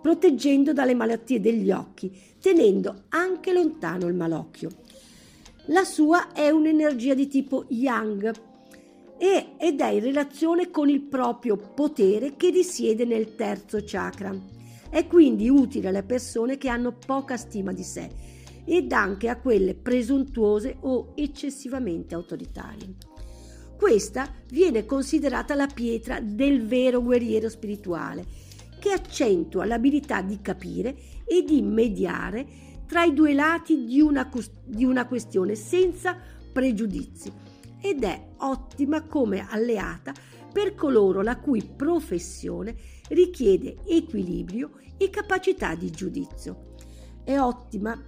proteggendo 0.02 0.74
dalle 0.74 0.94
malattie 0.94 1.40
degli 1.40 1.72
occhi, 1.72 2.12
tenendo 2.42 3.04
anche 3.10 3.54
lontano 3.54 4.08
il 4.08 4.14
malocchio. 4.14 4.72
La 5.68 5.86
sua 5.86 6.34
è 6.34 6.50
un'energia 6.50 7.14
di 7.14 7.30
tipo 7.30 7.64
yang 7.70 8.30
ed 9.18 9.80
è 9.80 9.88
in 9.88 10.04
relazione 10.04 10.70
con 10.70 10.90
il 10.90 11.00
proprio 11.00 11.56
potere 11.56 12.36
che 12.36 12.50
risiede 12.50 13.06
nel 13.06 13.36
terzo 13.36 13.82
chakra. 13.86 14.60
È 14.92 15.08
quindi 15.08 15.48
utile 15.48 15.88
alle 15.88 16.04
persone 16.04 16.58
che 16.58 16.68
hanno 16.68 16.92
poca 16.92 17.38
stima 17.38 17.72
di 17.72 17.82
sé 17.82 18.10
ed 18.66 18.92
anche 18.92 19.30
a 19.30 19.40
quelle 19.40 19.74
presuntuose 19.74 20.76
o 20.82 21.14
eccessivamente 21.16 22.14
autoritarie. 22.14 22.96
Questa 23.78 24.30
viene 24.50 24.86
considerata 24.86 25.56
la 25.56 25.68
pietra 25.68 26.20
del 26.20 26.68
vero 26.68 27.02
guerriero 27.02 27.48
spirituale, 27.48 28.26
che 28.80 28.92
accentua 28.92 29.64
l'abilità 29.64 30.22
di 30.22 30.42
capire 30.42 30.94
e 31.26 31.42
di 31.44 31.62
mediare 31.62 32.46
tra 32.86 33.06
i 33.06 33.14
due 33.14 33.34
lati 33.34 33.86
di 33.86 34.02
una, 34.02 34.30
di 34.66 34.84
una 34.84 35.08
questione 35.08 35.56
senza 35.56 36.18
pregiudizi 36.52 37.32
ed 37.82 38.04
è 38.04 38.34
ottima 38.40 39.04
come 39.04 39.48
alleata 39.50 40.12
per 40.52 40.76
coloro 40.76 41.22
la 41.22 41.38
cui 41.38 41.64
professione 41.64 42.76
richiede 43.12 43.78
equilibrio 43.86 44.72
e 44.98 45.10
capacità 45.10 45.76
di 45.76 45.90
giudizio. 45.90 46.74
È 47.24 47.38
ottima 47.40 48.00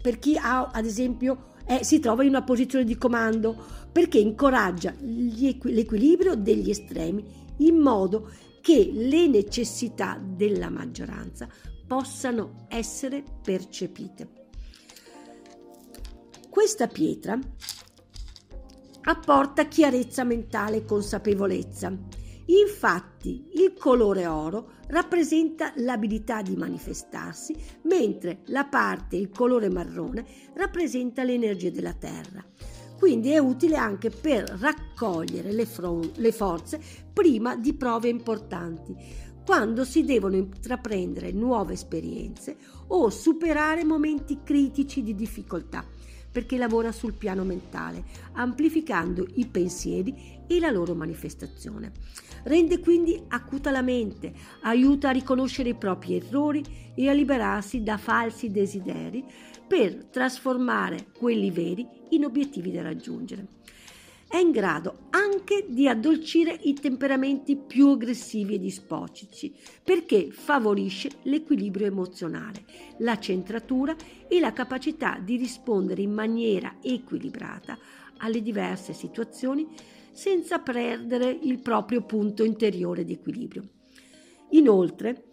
per 0.00 0.18
chi 0.18 0.36
ha, 0.36 0.66
ad 0.66 0.84
esempio, 0.84 1.50
è, 1.64 1.82
si 1.82 2.00
trova 2.00 2.22
in 2.24 2.30
una 2.30 2.42
posizione 2.42 2.84
di 2.84 2.96
comando 2.96 3.56
perché 3.90 4.18
incoraggia 4.18 4.92
equi, 4.92 5.72
l'equilibrio 5.72 6.34
degli 6.34 6.70
estremi 6.70 7.24
in 7.58 7.76
modo 7.76 8.30
che 8.60 8.90
le 8.92 9.28
necessità 9.28 10.20
della 10.22 10.70
maggioranza 10.70 11.48
possano 11.86 12.66
essere 12.68 13.22
percepite. 13.42 14.40
Questa 16.48 16.86
pietra 16.86 17.38
apporta 19.02 19.66
chiarezza 19.66 20.24
mentale 20.24 20.78
e 20.78 20.84
consapevolezza. 20.84 21.96
Infatti 22.46 23.48
il 23.52 23.74
colore 23.78 24.26
oro 24.26 24.72
rappresenta 24.88 25.72
l'abilità 25.76 26.42
di 26.42 26.56
manifestarsi, 26.56 27.54
mentre 27.82 28.40
la 28.46 28.64
parte, 28.64 29.16
il 29.16 29.30
colore 29.30 29.68
marrone, 29.68 30.26
rappresenta 30.54 31.22
le 31.22 31.34
energie 31.34 31.70
della 31.70 31.94
terra. 31.94 32.44
Quindi 32.98 33.30
è 33.30 33.38
utile 33.38 33.76
anche 33.76 34.10
per 34.10 34.44
raccogliere 34.60 35.52
le, 35.52 35.66
fron- 35.66 36.12
le 36.16 36.32
forze 36.32 36.80
prima 37.12 37.56
di 37.56 37.74
prove 37.74 38.08
importanti, 38.08 38.94
quando 39.44 39.84
si 39.84 40.04
devono 40.04 40.36
intraprendere 40.36 41.32
nuove 41.32 41.72
esperienze 41.72 42.56
o 42.88 43.10
superare 43.10 43.82
momenti 43.84 44.40
critici 44.44 45.02
di 45.02 45.14
difficoltà 45.14 45.84
perché 46.32 46.56
lavora 46.56 46.90
sul 46.90 47.12
piano 47.12 47.44
mentale, 47.44 48.04
amplificando 48.32 49.26
i 49.34 49.46
pensieri 49.46 50.40
e 50.48 50.58
la 50.58 50.70
loro 50.70 50.94
manifestazione. 50.94 51.92
Rende 52.44 52.80
quindi 52.80 53.22
acuta 53.28 53.70
la 53.70 53.82
mente, 53.82 54.32
aiuta 54.62 55.10
a 55.10 55.12
riconoscere 55.12 55.68
i 55.68 55.74
propri 55.74 56.16
errori 56.16 56.64
e 56.94 57.08
a 57.08 57.12
liberarsi 57.12 57.82
da 57.82 57.98
falsi 57.98 58.50
desideri 58.50 59.24
per 59.68 60.06
trasformare 60.06 61.06
quelli 61.16 61.50
veri 61.50 61.86
in 62.10 62.24
obiettivi 62.24 62.72
da 62.72 62.82
raggiungere 62.82 63.60
è 64.32 64.38
in 64.38 64.50
grado 64.50 65.08
anche 65.10 65.66
di 65.68 65.86
addolcire 65.86 66.58
i 66.62 66.72
temperamenti 66.72 67.54
più 67.54 67.88
aggressivi 67.88 68.54
e 68.54 68.58
dispotici 68.58 69.54
perché 69.84 70.30
favorisce 70.30 71.10
l'equilibrio 71.24 71.84
emozionale, 71.84 72.64
la 73.00 73.18
centratura 73.18 73.94
e 74.26 74.40
la 74.40 74.54
capacità 74.54 75.20
di 75.22 75.36
rispondere 75.36 76.00
in 76.00 76.12
maniera 76.12 76.76
equilibrata 76.80 77.76
alle 78.16 78.40
diverse 78.40 78.94
situazioni 78.94 79.68
senza 80.12 80.60
perdere 80.60 81.28
il 81.28 81.60
proprio 81.60 82.00
punto 82.00 82.42
interiore 82.42 83.04
di 83.04 83.12
equilibrio. 83.12 83.68
Inoltre, 84.52 85.24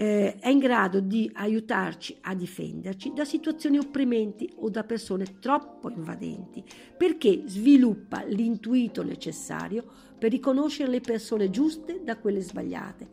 eh, 0.00 0.38
è 0.38 0.48
in 0.48 0.60
grado 0.60 1.00
di 1.00 1.28
aiutarci 1.34 2.18
a 2.20 2.32
difenderci 2.32 3.12
da 3.12 3.24
situazioni 3.24 3.78
opprimenti 3.78 4.48
o 4.58 4.70
da 4.70 4.84
persone 4.84 5.40
troppo 5.40 5.90
invadenti, 5.90 6.62
perché 6.96 7.42
sviluppa 7.46 8.22
l'intuito 8.22 9.02
necessario 9.02 9.84
per 10.16 10.30
riconoscere 10.30 10.88
le 10.88 11.00
persone 11.00 11.50
giuste 11.50 12.04
da 12.04 12.16
quelle 12.16 12.40
sbagliate, 12.40 13.08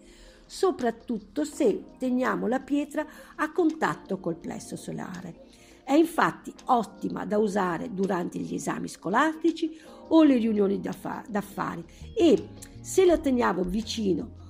soprattutto 0.46 1.44
se 1.44 1.86
teniamo 1.98 2.46
la 2.46 2.60
pietra 2.60 3.04
a 3.34 3.52
contatto 3.52 4.20
col 4.20 4.36
plesso 4.36 4.76
solare. 4.76 5.42
È 5.84 5.94
infatti 5.94 6.54
ottima 6.66 7.26
da 7.26 7.40
usare 7.40 7.96
durante 7.96 8.38
gli 8.38 8.54
esami 8.54 8.88
scolastici 8.88 9.76
o 10.10 10.22
le 10.22 10.38
riunioni 10.38 10.80
d'affari 10.80 11.84
e 12.16 12.50
se 12.80 13.06
la 13.06 13.18
teniamo 13.18 13.64
vicino 13.64 14.44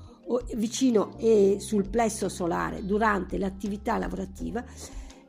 vicino 0.55 1.17
e 1.17 1.57
sul 1.59 1.87
plesso 1.87 2.29
solare 2.29 2.85
durante 2.85 3.37
l'attività 3.37 3.97
lavorativa 3.97 4.63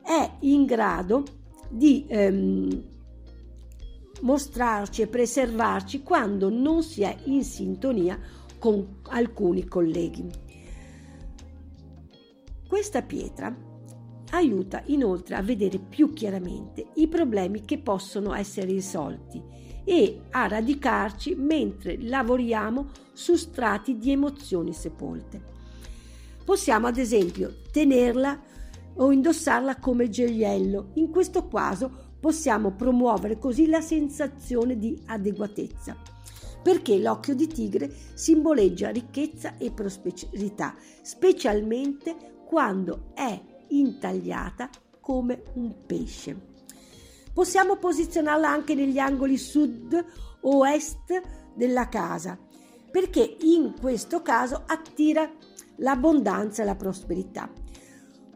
è 0.01 0.31
in 0.39 0.65
grado 0.65 1.23
di 1.69 2.05
ehm, 2.07 2.83
mostrarci 4.21 5.01
e 5.01 5.07
preservarci 5.07 6.01
quando 6.01 6.49
non 6.49 6.81
si 6.81 7.03
è 7.03 7.15
in 7.25 7.43
sintonia 7.43 8.19
con 8.57 9.01
alcuni 9.09 9.65
colleghi. 9.65 10.27
Questa 12.67 13.01
pietra 13.01 13.55
aiuta 14.31 14.81
inoltre 14.87 15.35
a 15.35 15.41
vedere 15.41 15.77
più 15.77 16.11
chiaramente 16.11 16.87
i 16.95 17.07
problemi 17.07 17.61
che 17.61 17.77
possono 17.77 18.33
essere 18.33 18.67
risolti 18.67 19.41
e 19.89 20.23
a 20.31 20.47
radicarci 20.47 21.33
mentre 21.35 21.97
lavoriamo 21.97 22.89
su 23.13 23.35
strati 23.35 23.97
di 23.97 24.11
emozioni 24.11 24.73
sepolte. 24.73 25.41
Possiamo 26.43 26.87
ad 26.87 26.97
esempio 26.97 27.61
tenerla 27.71 28.37
o 28.95 29.11
indossarla 29.13 29.77
come 29.77 30.09
gioiello. 30.09 30.89
In 30.95 31.09
questo 31.09 31.47
caso 31.47 32.15
possiamo 32.19 32.71
promuovere 32.71 33.39
così 33.39 33.67
la 33.67 33.79
sensazione 33.79 34.77
di 34.77 35.01
adeguatezza, 35.05 35.95
perché 36.61 36.99
l'occhio 36.99 37.33
di 37.33 37.47
tigre 37.47 37.89
simboleggia 38.13 38.89
ricchezza 38.89 39.55
e 39.57 39.71
prosperità, 39.71 40.75
specialmente 41.01 42.41
quando 42.45 43.11
è 43.13 43.41
intagliata 43.69 44.69
come 44.99 45.43
un 45.53 45.73
pesce. 45.85 46.56
Possiamo 47.37 47.75
posizionarla 47.75 48.49
anche 48.49 48.73
negli 48.73 48.97
angoli 48.97 49.37
sud 49.37 50.05
o 50.41 50.65
est 50.65 51.21
della 51.53 51.87
casa, 51.87 52.35
perché 52.89 53.37
in 53.41 53.75
questo 53.79 54.23
caso 54.23 54.63
attira 54.65 55.31
l'abbondanza 55.75 56.63
e 56.63 56.65
la 56.65 56.73
prosperità. 56.73 57.47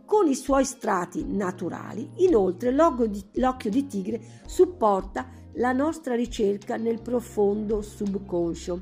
Con 0.05 0.27
i 0.27 0.35
suoi 0.35 0.65
strati 0.65 1.25
naturali, 1.25 2.11
inoltre, 2.17 2.71
l'occhio 2.71 3.71
di 3.71 3.87
tigre 3.87 4.21
supporta 4.45 5.31
la 5.53 5.71
nostra 5.71 6.13
ricerca 6.13 6.75
nel 6.75 7.01
profondo 7.01 7.81
subconscio 7.81 8.81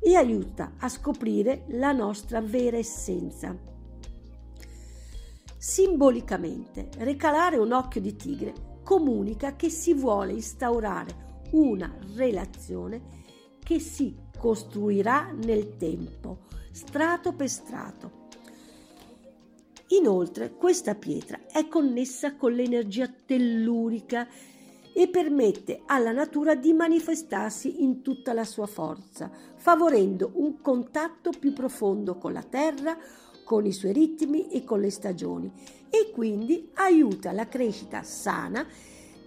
e 0.00 0.16
aiuta 0.16 0.76
a 0.78 0.88
scoprire 0.88 1.66
la 1.72 1.92
nostra 1.92 2.40
vera 2.40 2.78
essenza. 2.78 3.54
Simbolicamente, 5.58 6.88
recalare 7.00 7.58
un 7.58 7.72
occhio 7.72 8.00
di 8.00 8.16
tigre 8.16 8.69
comunica 8.90 9.54
che 9.54 9.70
si 9.70 9.94
vuole 9.94 10.32
instaurare 10.32 11.44
una 11.52 11.94
relazione 12.16 13.00
che 13.62 13.78
si 13.78 14.16
costruirà 14.36 15.30
nel 15.30 15.76
tempo, 15.76 16.38
strato 16.72 17.32
per 17.32 17.48
strato. 17.48 18.10
Inoltre, 19.90 20.54
questa 20.54 20.96
pietra 20.96 21.38
è 21.46 21.68
connessa 21.68 22.34
con 22.34 22.52
l'energia 22.52 23.08
tellurica 23.08 24.26
e 24.92 25.06
permette 25.06 25.82
alla 25.86 26.10
natura 26.10 26.56
di 26.56 26.72
manifestarsi 26.72 27.84
in 27.84 28.02
tutta 28.02 28.32
la 28.32 28.44
sua 28.44 28.66
forza, 28.66 29.30
favorendo 29.54 30.32
un 30.34 30.60
contatto 30.60 31.30
più 31.30 31.52
profondo 31.52 32.16
con 32.16 32.32
la 32.32 32.42
terra, 32.42 32.98
con 33.50 33.66
i 33.66 33.72
suoi 33.72 33.92
ritmi 33.92 34.46
e 34.46 34.62
con 34.62 34.78
le 34.78 34.90
stagioni 34.90 35.50
e 35.90 36.12
quindi 36.12 36.70
aiuta 36.74 37.32
la 37.32 37.48
crescita 37.48 38.04
sana 38.04 38.64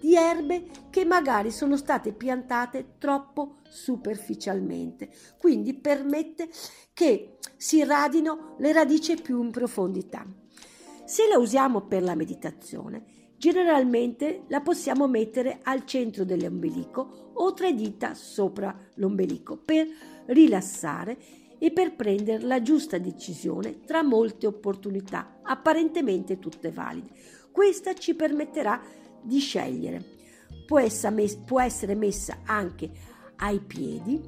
di 0.00 0.16
erbe 0.16 0.64
che 0.88 1.04
magari 1.04 1.50
sono 1.50 1.76
state 1.76 2.14
piantate 2.14 2.94
troppo 2.96 3.56
superficialmente. 3.68 5.10
Quindi 5.38 5.74
permette 5.74 6.48
che 6.94 7.36
si 7.58 7.84
radino 7.84 8.54
le 8.60 8.72
radici 8.72 9.20
più 9.20 9.42
in 9.42 9.50
profondità. 9.50 10.26
Se 11.04 11.28
la 11.28 11.36
usiamo 11.36 11.82
per 11.82 12.02
la 12.02 12.14
meditazione, 12.14 13.04
generalmente 13.36 14.44
la 14.48 14.62
possiamo 14.62 15.06
mettere 15.06 15.58
al 15.64 15.84
centro 15.84 16.24
dell'ombelico 16.24 17.32
o 17.34 17.52
tre 17.52 17.74
dita 17.74 18.14
sopra 18.14 18.74
l'ombelico 18.94 19.58
per 19.58 19.86
rilassare 20.28 21.18
e 21.64 21.70
per 21.70 21.94
prendere 21.94 22.44
la 22.44 22.60
giusta 22.60 22.98
decisione 22.98 23.80
tra 23.86 24.02
molte 24.02 24.46
opportunità, 24.46 25.38
apparentemente 25.42 26.38
tutte 26.38 26.70
valide. 26.70 27.08
Questa 27.50 27.94
ci 27.94 28.14
permetterà 28.14 28.82
di 29.22 29.38
scegliere. 29.38 30.04
Può 30.66 30.78
essere 30.78 31.94
messa 31.94 32.40
anche 32.44 32.90
ai 33.36 33.60
piedi 33.60 34.20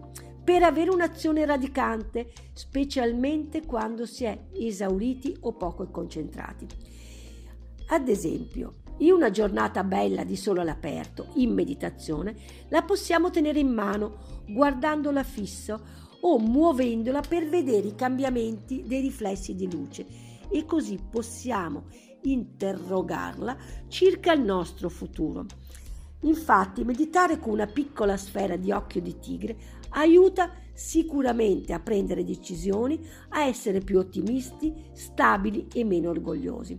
per 0.42 0.62
avere 0.62 0.88
un'azione 0.88 1.44
radicante, 1.44 2.32
specialmente 2.54 3.66
quando 3.66 4.06
si 4.06 4.24
è 4.24 4.46
esauriti 4.54 5.36
o 5.40 5.52
poco 5.52 5.90
concentrati. 5.90 6.66
Ad 7.88 8.08
esempio, 8.08 8.76
in 9.00 9.12
una 9.12 9.28
giornata 9.28 9.84
bella 9.84 10.24
di 10.24 10.36
sole 10.36 10.62
all'aperto, 10.62 11.32
in 11.34 11.52
meditazione, 11.52 12.34
la 12.70 12.82
possiamo 12.82 13.28
tenere 13.28 13.58
in 13.58 13.74
mano 13.74 14.44
guardandola 14.48 15.22
fisso 15.22 16.05
o 16.20 16.38
muovendola 16.38 17.20
per 17.20 17.48
vedere 17.48 17.88
i 17.88 17.94
cambiamenti 17.94 18.84
dei 18.86 19.00
riflessi 19.00 19.54
di 19.54 19.70
luce 19.70 20.06
e 20.48 20.64
così 20.64 20.98
possiamo 21.10 21.84
interrogarla 22.22 23.56
circa 23.88 24.32
il 24.32 24.42
nostro 24.42 24.88
futuro. 24.88 25.46
Infatti, 26.22 26.84
meditare 26.84 27.38
con 27.38 27.52
una 27.52 27.66
piccola 27.66 28.16
sfera 28.16 28.56
di 28.56 28.72
occhio 28.72 29.00
di 29.00 29.18
tigre 29.18 29.56
aiuta 29.90 30.52
sicuramente 30.72 31.72
a 31.72 31.80
prendere 31.80 32.24
decisioni, 32.24 33.00
a 33.30 33.44
essere 33.44 33.80
più 33.80 33.98
ottimisti, 33.98 34.74
stabili 34.92 35.68
e 35.72 35.84
meno 35.84 36.10
orgogliosi. 36.10 36.76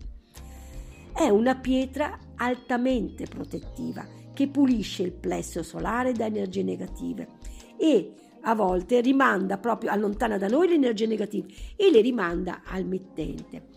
È 1.13 1.30
una 1.30 1.56
pietra 1.56 2.17
altamente 2.36 3.26
protettiva 3.26 4.06
che 4.34 4.47
pulisce 4.50 5.02
il 5.02 5.13
plesso 5.13 5.63
solare 5.63 6.12
da 6.12 6.26
energie 6.26 6.62
negative 6.62 7.28
e 7.76 8.13
a 8.48 8.56
volte 8.56 9.02
rimanda 9.02 9.58
proprio, 9.58 9.92
allontana 9.92 10.38
da 10.38 10.48
noi 10.48 10.70
le 10.70 10.76
energie 10.76 11.06
negative 11.06 11.48
e 11.76 11.92
le 11.92 12.02
rimanda 12.02 12.62
al 12.66 12.86
mittente. 12.86 13.68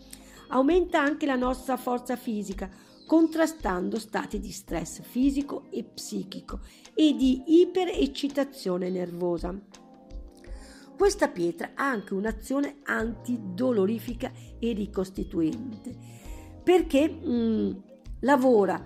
Aumenta 0.49 0.99
anche 1.01 1.25
la 1.25 1.35
nostra 1.35 1.77
forza 1.77 2.15
fisica, 2.15 2.69
contrastando 3.05 3.99
stati 3.99 4.39
di 4.39 4.51
stress 4.51 5.01
fisico 5.01 5.65
e 5.69 5.83
psichico 5.83 6.61
e 6.93 7.13
di 7.15 7.61
ipereccitazione 7.61 8.89
nervosa. 8.89 9.53
Questa 10.97 11.27
pietra 11.27 11.71
ha 11.73 11.89
anche 11.89 12.13
un'azione 12.13 12.77
antidolorifica 12.83 14.31
e 14.59 14.71
ricostituente 14.73 16.21
perché 16.63 17.09
mh, 17.09 17.31
mm, 17.31 17.71
lavora, 18.21 18.81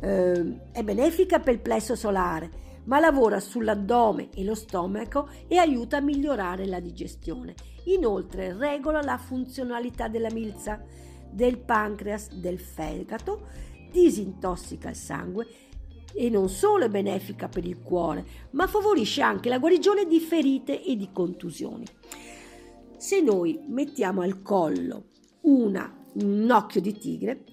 eh, 0.00 0.60
è 0.72 0.82
benefica 0.82 1.40
per 1.40 1.54
il 1.54 1.60
plesso 1.60 1.94
solare, 1.94 2.68
ma 2.84 2.98
lavora 2.98 3.40
sull'addome 3.40 4.30
e 4.34 4.44
lo 4.44 4.54
stomaco 4.54 5.28
e 5.46 5.56
aiuta 5.56 5.98
a 5.98 6.00
migliorare 6.00 6.66
la 6.66 6.80
digestione. 6.80 7.54
Inoltre 7.84 8.56
regola 8.56 9.02
la 9.02 9.18
funzionalità 9.18 10.08
della 10.08 10.30
milza, 10.32 10.82
del 11.30 11.58
pancreas, 11.58 12.32
del 12.34 12.58
fegato, 12.58 13.46
disintossica 13.90 14.90
il 14.90 14.96
sangue 14.96 15.46
e 16.12 16.28
non 16.28 16.48
solo 16.48 16.84
è 16.84 16.88
benefica 16.88 17.48
per 17.48 17.64
il 17.64 17.80
cuore, 17.80 18.24
ma 18.50 18.66
favorisce 18.66 19.22
anche 19.22 19.48
la 19.48 19.58
guarigione 19.58 20.06
di 20.06 20.20
ferite 20.20 20.82
e 20.82 20.96
di 20.96 21.10
contusioni. 21.12 21.84
Se 22.96 23.20
noi 23.20 23.60
mettiamo 23.68 24.20
al 24.20 24.42
collo 24.42 25.04
una, 25.42 26.04
un 26.14 26.50
occhio 26.50 26.80
di 26.80 26.98
tigre, 26.98 27.44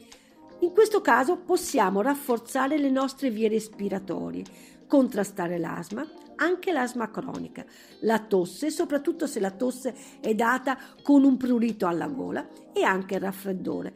in 0.62 0.72
questo 0.74 1.02
caso 1.02 1.38
possiamo 1.38 2.02
rafforzare 2.02 2.78
le 2.78 2.90
nostre 2.90 3.30
vie 3.30 3.48
respiratorie, 3.48 4.44
contrastare 4.88 5.58
l'asma, 5.58 6.08
anche 6.38 6.72
l'asma 6.72 7.10
cronica, 7.12 7.66
la 8.02 8.20
tosse, 8.20 8.72
soprattutto 8.72 9.28
se 9.28 9.40
la 9.40 9.52
tosse 9.52 9.94
è 10.20 10.34
data 10.34 10.78
con 11.04 11.24
un 11.24 11.38
prurito 11.38 11.88
alla 11.88 12.08
gola 12.08 12.48
e 12.74 12.84
anche 12.84 13.16
il 13.16 13.22
raffreddore. 13.22 13.94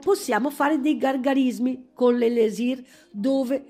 Possiamo 0.00 0.50
fare 0.50 0.80
dei 0.80 0.96
gargarismi 0.96 1.90
con 1.94 2.16
l'elesir 2.16 2.82
dove 3.10 3.64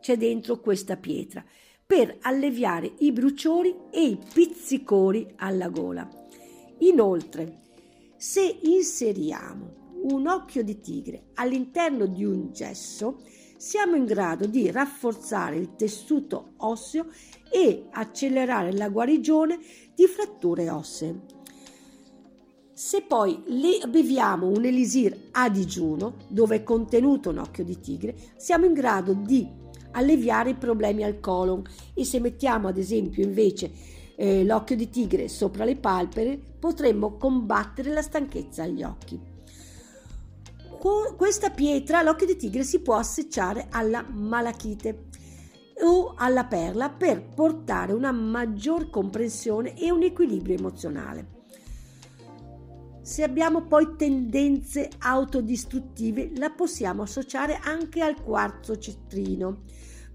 c'è 0.00 0.16
dentro 0.16 0.60
questa 0.60 0.96
pietra 0.96 1.44
per 1.86 2.18
alleviare 2.22 2.92
i 2.98 3.12
bruciori 3.12 3.74
e 3.90 4.02
i 4.02 4.18
pizzicori 4.32 5.26
alla 5.36 5.68
gola. 5.68 6.06
Inoltre, 6.80 7.62
se 8.16 8.58
inseriamo 8.62 9.86
un 10.02 10.26
occhio 10.26 10.62
di 10.62 10.80
tigre 10.80 11.28
all'interno 11.34 12.06
di 12.06 12.24
un 12.24 12.52
gesso, 12.52 13.22
siamo 13.58 13.96
in 13.96 14.04
grado 14.04 14.46
di 14.46 14.70
rafforzare 14.70 15.56
il 15.56 15.74
tessuto 15.74 16.52
osseo 16.58 17.06
e 17.50 17.88
accelerare 17.90 18.72
la 18.72 18.88
guarigione 18.88 19.58
di 19.96 20.06
fratture 20.06 20.70
ossee. 20.70 21.36
Se 22.72 23.02
poi 23.02 23.42
le 23.46 23.88
beviamo 23.88 24.46
un 24.46 24.64
elisir 24.64 25.30
a 25.32 25.48
digiuno, 25.50 26.14
dove 26.28 26.56
è 26.56 26.62
contenuto 26.62 27.30
un 27.30 27.38
occhio 27.38 27.64
di 27.64 27.80
tigre, 27.80 28.14
siamo 28.36 28.64
in 28.64 28.74
grado 28.74 29.12
di 29.12 29.44
alleviare 29.92 30.50
i 30.50 30.54
problemi 30.54 31.02
al 31.02 31.18
colon 31.18 31.64
e 31.94 32.04
se 32.04 32.20
mettiamo 32.20 32.68
ad 32.68 32.78
esempio 32.78 33.24
invece 33.24 33.72
eh, 34.14 34.44
l'occhio 34.44 34.76
di 34.76 34.88
tigre 34.88 35.26
sopra 35.26 35.64
le 35.64 35.74
palpebre, 35.74 36.38
potremmo 36.60 37.16
combattere 37.16 37.92
la 37.92 38.02
stanchezza 38.02 38.62
agli 38.62 38.84
occhi 38.84 39.36
questa 40.78 41.50
pietra, 41.50 42.02
l'occhio 42.02 42.26
di 42.26 42.36
tigre, 42.36 42.62
si 42.62 42.80
può 42.80 42.96
assecciare 42.96 43.66
alla 43.70 44.02
malachite 44.02 45.06
o 45.82 46.14
alla 46.16 46.44
perla 46.44 46.90
per 46.90 47.22
portare 47.22 47.92
una 47.92 48.12
maggior 48.12 48.90
comprensione 48.90 49.76
e 49.76 49.90
un 49.90 50.02
equilibrio 50.02 50.56
emozionale. 50.56 51.36
Se 53.02 53.22
abbiamo 53.22 53.62
poi 53.62 53.96
tendenze 53.96 54.88
autodistruttive, 54.98 56.32
la 56.36 56.50
possiamo 56.50 57.02
associare 57.02 57.58
anche 57.62 58.02
al 58.02 58.22
quarzo 58.22 58.78
citrino. 58.78 59.62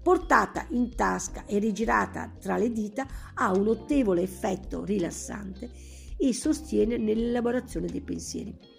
Portata 0.02 0.66
in 0.70 0.94
tasca 0.94 1.44
e 1.44 1.58
rigirata 1.58 2.32
tra 2.38 2.56
le 2.56 2.70
dita, 2.70 3.06
ha 3.34 3.50
un 3.50 3.64
notevole 3.64 4.22
effetto 4.22 4.84
rilassante 4.84 5.70
e 6.16 6.32
sostiene 6.32 6.96
nell'elaborazione 6.96 7.86
dei 7.86 8.02
pensieri. 8.02 8.73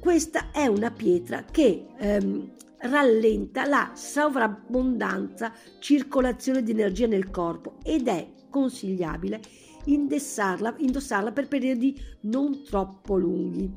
Questa 0.00 0.52
è 0.52 0.66
una 0.66 0.92
pietra 0.92 1.42
che 1.42 1.88
ehm, 1.98 2.52
rallenta 2.82 3.66
la 3.66 3.90
sovrabbondanza 3.94 5.52
circolazione 5.80 6.62
di 6.62 6.70
energia 6.70 7.08
nel 7.08 7.30
corpo 7.30 7.78
ed 7.82 8.06
è 8.06 8.28
consigliabile 8.48 9.40
indossarla, 9.86 10.76
indossarla 10.78 11.32
per 11.32 11.48
periodi 11.48 12.00
non 12.22 12.62
troppo 12.62 13.16
lunghi. 13.16 13.72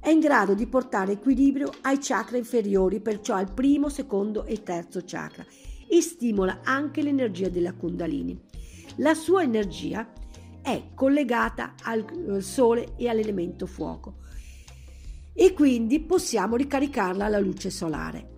È 0.00 0.10
in 0.10 0.18
grado 0.18 0.54
di 0.54 0.66
portare 0.66 1.12
equilibrio 1.12 1.70
ai 1.82 1.98
chakra 2.00 2.36
inferiori, 2.36 3.00
perciò 3.00 3.34
al 3.34 3.52
primo, 3.52 3.88
secondo 3.88 4.44
e 4.44 4.64
terzo 4.64 5.02
chakra, 5.04 5.44
e 5.88 6.00
stimola 6.00 6.60
anche 6.64 7.02
l'energia 7.02 7.48
della 7.48 7.72
Kundalini. 7.72 8.36
La 8.96 9.14
sua 9.14 9.42
energia 9.42 10.10
è 10.60 10.88
collegata 10.94 11.74
al 11.84 12.04
eh, 12.04 12.40
sole 12.40 12.94
e 12.96 13.08
all'elemento 13.08 13.66
fuoco 13.66 14.26
e 15.40 15.52
quindi 15.52 16.00
possiamo 16.00 16.56
ricaricarla 16.56 17.26
alla 17.26 17.38
luce 17.38 17.70
solare. 17.70 18.36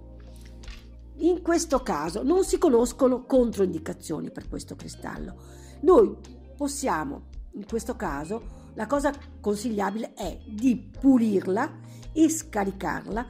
In 1.20 1.40
questo 1.40 1.82
caso 1.82 2.22
non 2.22 2.44
si 2.44 2.58
conoscono 2.58 3.24
controindicazioni 3.24 4.30
per 4.30 4.48
questo 4.50 4.76
cristallo. 4.76 5.34
Noi 5.80 6.14
possiamo, 6.54 7.28
in 7.52 7.64
questo 7.66 7.96
caso, 7.96 8.68
la 8.74 8.86
cosa 8.86 9.14
consigliabile 9.40 10.12
è 10.12 10.40
di 10.46 10.76
pulirla 10.76 11.78
e 12.12 12.28
scaricarla 12.28 13.26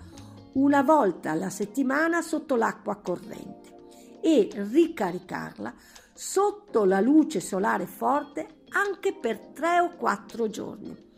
una 0.54 0.82
volta 0.82 1.30
alla 1.30 1.50
settimana 1.50 2.22
sotto 2.22 2.56
l'acqua 2.56 2.96
corrente 2.96 4.18
e 4.20 4.48
ricaricarla 4.52 5.72
sotto 6.12 6.84
la 6.84 6.98
luce 6.98 7.38
solare 7.38 7.86
forte 7.86 8.62
anche 8.70 9.14
per 9.14 9.38
3 9.38 9.78
o 9.78 9.90
4 9.96 10.48
giorni. 10.48 11.09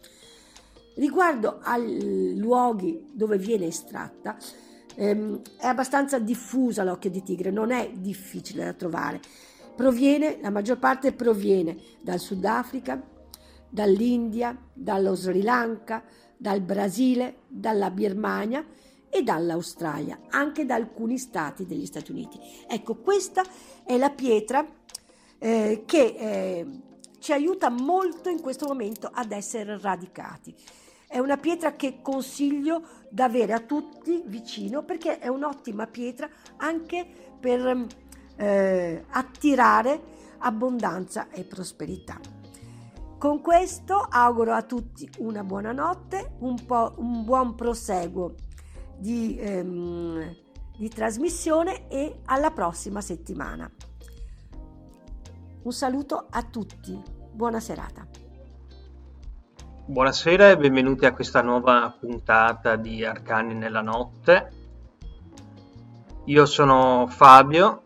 Riguardo 0.94 1.58
ai 1.62 2.36
luoghi 2.36 3.08
dove 3.12 3.38
viene 3.38 3.66
estratta, 3.66 4.36
ehm, 4.94 5.40
è 5.58 5.66
abbastanza 5.66 6.18
diffusa 6.18 6.84
l'occhio 6.84 7.10
di 7.10 7.22
tigre, 7.22 7.50
non 7.50 7.70
è 7.70 7.90
difficile 7.94 8.64
da 8.64 8.72
trovare. 8.74 9.20
Proviene, 9.74 10.38
la 10.40 10.50
maggior 10.50 10.78
parte 10.78 11.12
proviene 11.12 11.76
dal 12.00 12.18
Sudafrica, 12.18 13.02
dall'India, 13.70 14.56
dallo 14.72 15.14
Sri 15.14 15.40
Lanka, 15.42 16.04
dal 16.36 16.60
Brasile, 16.60 17.38
dalla 17.48 17.90
Birmania 17.90 18.64
e 19.08 19.22
dall'Australia, 19.22 20.20
anche 20.28 20.66
da 20.66 20.74
alcuni 20.74 21.16
stati 21.16 21.66
degli 21.66 21.86
Stati 21.86 22.10
Uniti. 22.10 22.38
Ecco, 22.68 22.96
questa 22.96 23.42
è 23.84 23.96
la 23.96 24.10
pietra 24.10 24.66
eh, 25.38 25.84
che 25.86 26.14
eh, 26.18 26.66
ci 27.18 27.32
aiuta 27.32 27.70
molto 27.70 28.28
in 28.28 28.40
questo 28.40 28.66
momento 28.66 29.10
ad 29.12 29.32
essere 29.32 29.78
radicati. 29.78 30.54
È 31.12 31.18
una 31.18 31.36
pietra 31.36 31.76
che 31.76 32.00
consiglio 32.00 32.84
da 33.10 33.24
avere 33.24 33.52
a 33.52 33.60
tutti 33.60 34.22
vicino 34.24 34.82
perché 34.82 35.18
è 35.18 35.28
un'ottima 35.28 35.86
pietra 35.86 36.26
anche 36.56 37.06
per 37.38 37.86
eh, 38.36 39.04
attirare 39.10 40.00
abbondanza 40.38 41.28
e 41.28 41.44
prosperità. 41.44 42.18
Con 43.18 43.42
questo 43.42 43.96
auguro 44.08 44.54
a 44.54 44.62
tutti 44.62 45.06
una 45.18 45.44
buona 45.44 45.72
notte, 45.72 46.36
un, 46.38 46.56
un 46.96 47.24
buon 47.26 47.56
proseguo 47.56 48.34
di, 48.96 49.36
ehm, 49.38 50.34
di 50.78 50.88
trasmissione 50.88 51.88
e 51.88 52.20
alla 52.24 52.52
prossima 52.52 53.02
settimana. 53.02 53.70
Un 55.64 55.72
saluto 55.74 56.26
a 56.30 56.42
tutti, 56.42 56.98
buona 57.30 57.60
serata. 57.60 58.21
Buonasera 59.92 60.48
e 60.48 60.56
benvenuti 60.56 61.04
a 61.04 61.12
questa 61.12 61.42
nuova 61.42 61.94
puntata 62.00 62.76
di 62.76 63.04
Arcani 63.04 63.52
nella 63.52 63.82
notte. 63.82 64.50
Io 66.24 66.46
sono 66.46 67.06
Fabio, 67.08 67.82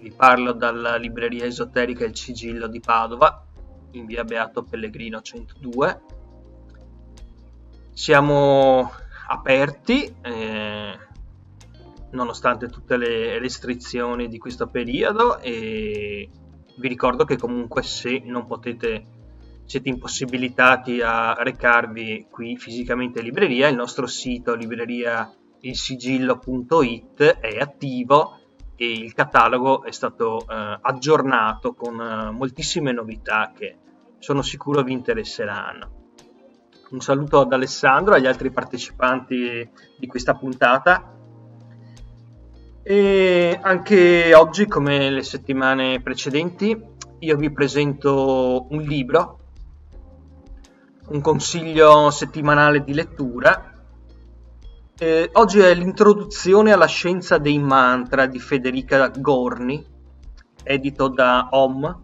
vi 0.00 0.10
parlo 0.10 0.52
dalla 0.52 0.96
libreria 0.96 1.44
esoterica 1.44 2.06
Il 2.06 2.14
Cigillo 2.14 2.66
di 2.66 2.80
Padova, 2.80 3.44
in 3.90 4.06
via 4.06 4.24
Beato 4.24 4.62
Pellegrino 4.62 5.20
102. 5.20 6.00
Siamo 7.92 8.90
aperti, 9.28 10.16
eh, 10.22 10.98
nonostante 12.12 12.68
tutte 12.68 12.96
le 12.96 13.38
restrizioni 13.38 14.28
di 14.28 14.38
questo 14.38 14.66
periodo 14.66 15.38
e 15.40 16.30
vi 16.78 16.88
ricordo 16.88 17.26
che 17.26 17.36
comunque 17.36 17.82
se 17.82 18.22
non 18.24 18.46
potete 18.46 19.18
siete 19.70 19.88
impossibilitati 19.88 21.00
a 21.00 21.32
recarvi 21.34 22.26
qui 22.28 22.56
fisicamente 22.56 23.20
in 23.20 23.26
libreria, 23.26 23.68
il 23.68 23.76
nostro 23.76 24.08
sito 24.08 24.56
libreria 24.56 25.32
ilsigillo.it 25.60 27.22
è 27.22 27.56
attivo 27.56 28.36
e 28.74 28.90
il 28.90 29.14
catalogo 29.14 29.84
è 29.84 29.92
stato 29.92 30.40
eh, 30.40 30.78
aggiornato 30.82 31.74
con 31.74 32.00
eh, 32.00 32.32
moltissime 32.32 32.90
novità 32.90 33.52
che 33.56 33.76
sono 34.18 34.42
sicuro 34.42 34.82
vi 34.82 34.90
interesseranno. 34.90 36.14
Un 36.90 37.00
saluto 37.00 37.38
ad 37.38 37.52
Alessandro 37.52 38.14
e 38.14 38.16
agli 38.16 38.26
altri 38.26 38.50
partecipanti 38.50 39.70
di 39.96 40.06
questa 40.08 40.34
puntata. 40.34 41.14
E 42.82 43.56
anche 43.62 44.34
oggi, 44.34 44.66
come 44.66 45.10
le 45.10 45.22
settimane 45.22 46.00
precedenti, 46.02 46.76
io 47.20 47.36
vi 47.36 47.52
presento 47.52 48.66
un 48.68 48.80
libro 48.80 49.39
un 51.10 51.20
consiglio 51.20 52.10
settimanale 52.10 52.82
di 52.84 52.94
lettura. 52.94 53.72
Eh, 54.96 55.30
oggi 55.32 55.58
è 55.60 55.74
l'introduzione 55.74 56.72
alla 56.72 56.86
scienza 56.86 57.38
dei 57.38 57.58
mantra 57.58 58.26
di 58.26 58.38
Federica 58.38 59.08
Gorni, 59.08 59.84
edito 60.62 61.08
da 61.08 61.48
Om. 61.50 61.98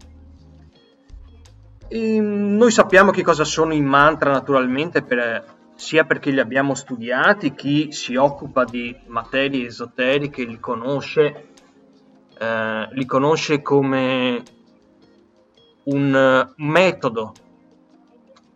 E 1.87 2.15
ehm, 2.15 2.55
noi 2.57 2.71
sappiamo 2.71 3.11
che 3.11 3.23
cosa 3.23 3.45
sono 3.45 3.73
i 3.73 3.81
mantra 3.81 4.31
naturalmente, 4.31 5.03
per, 5.03 5.55
sia 5.75 6.03
perché 6.03 6.31
li 6.31 6.41
abbiamo 6.41 6.75
studiati, 6.75 7.53
chi 7.53 7.93
si 7.93 8.15
occupa 8.15 8.65
di 8.65 8.93
materie 9.07 9.67
esoteriche 9.67 10.43
li 10.43 10.59
conosce, 10.59 11.47
eh, 12.37 12.87
li 12.91 13.05
conosce 13.05 13.61
come 13.61 14.43
un 15.85 16.53
metodo 16.57 17.33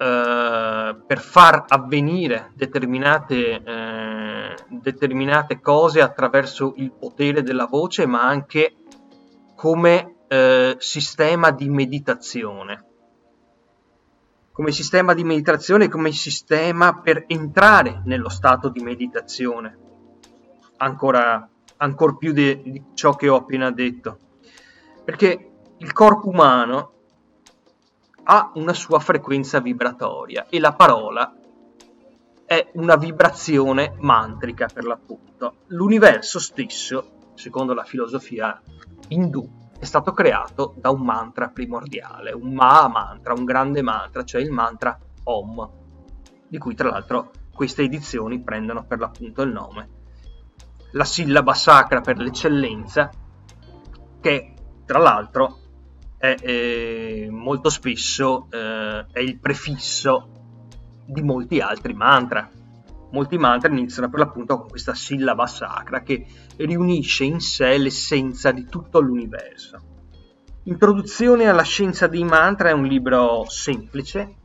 per 0.01 1.19
far 1.19 1.65
avvenire 1.67 2.51
determinate, 2.55 3.61
eh, 3.61 4.55
determinate, 4.67 5.59
cose 5.59 6.01
attraverso 6.01 6.73
il 6.77 6.91
potere 6.91 7.43
della 7.43 7.65
voce, 7.65 8.07
ma 8.07 8.23
anche 8.23 8.77
come 9.55 10.15
eh, 10.27 10.75
sistema 10.79 11.51
di 11.51 11.69
meditazione. 11.69 12.85
Come 14.51 14.71
sistema 14.71 15.13
di 15.13 15.23
meditazione, 15.23 15.87
come 15.87 16.11
sistema 16.11 16.99
per 16.99 17.25
entrare 17.27 18.01
nello 18.05 18.29
stato 18.29 18.69
di 18.69 18.81
meditazione. 18.81 19.77
Ancora, 20.77 21.47
ancora 21.77 22.15
più 22.15 22.31
di, 22.33 22.59
di 22.63 22.83
ciò 22.95 23.15
che 23.15 23.29
ho 23.29 23.35
appena 23.35 23.69
detto. 23.69 24.17
Perché 25.05 25.51
il 25.77 25.93
corpo 25.93 26.29
umano 26.29 26.93
ha 28.23 28.51
una 28.55 28.73
sua 28.73 28.99
frequenza 28.99 29.59
vibratoria 29.59 30.47
e 30.49 30.59
la 30.59 30.73
parola 30.73 31.33
è 32.45 32.69
una 32.73 32.95
vibrazione 32.97 33.95
mantrica 33.99 34.67
per 34.71 34.83
l'appunto. 34.83 35.55
L'universo 35.67 36.39
stesso, 36.39 37.31
secondo 37.35 37.73
la 37.73 37.83
filosofia 37.83 38.61
indù, 39.07 39.49
è 39.79 39.85
stato 39.85 40.11
creato 40.11 40.73
da 40.77 40.89
un 40.89 41.01
mantra 41.01 41.47
primordiale, 41.47 42.33
un 42.33 42.53
Maha 42.53 42.87
mantra, 42.87 43.33
un 43.33 43.45
grande 43.45 43.81
mantra, 43.81 44.23
cioè 44.23 44.41
il 44.41 44.51
mantra 44.51 44.99
Om, 45.23 45.69
di 46.47 46.57
cui 46.57 46.75
tra 46.75 46.89
l'altro 46.89 47.31
queste 47.53 47.83
edizioni 47.83 48.41
prendono 48.41 48.83
per 48.85 48.99
l'appunto 48.99 49.41
il 49.41 49.51
nome. 49.51 49.89
La 50.91 51.05
sillaba 51.05 51.53
sacra 51.53 52.01
per 52.01 52.17
l'eccellenza, 52.17 53.09
che 54.19 54.53
tra 54.85 54.99
l'altro 54.99 55.60
è, 56.21 56.35
è 56.35 57.29
molto 57.31 57.71
spesso 57.71 58.47
eh, 58.51 59.07
è 59.11 59.19
il 59.19 59.39
prefisso 59.39 60.29
di 61.03 61.23
molti 61.23 61.59
altri 61.59 61.93
mantra. 61.93 62.47
Molti 63.11 63.37
mantra 63.37 63.71
iniziano 63.71 64.09
per 64.09 64.19
l'appunto 64.19 64.59
con 64.59 64.69
questa 64.69 64.93
sillaba 64.93 65.47
sacra 65.47 66.01
che 66.01 66.25
riunisce 66.57 67.25
in 67.25 67.41
sé 67.41 67.77
l'essenza 67.77 68.51
di 68.51 68.65
tutto 68.69 69.01
l'universo. 69.01 69.79
Introduzione 70.65 71.49
alla 71.49 71.63
scienza 71.63 72.05
dei 72.05 72.23
mantra 72.23 72.69
è 72.69 72.71
un 72.71 72.83
libro 72.83 73.43
semplice, 73.49 74.35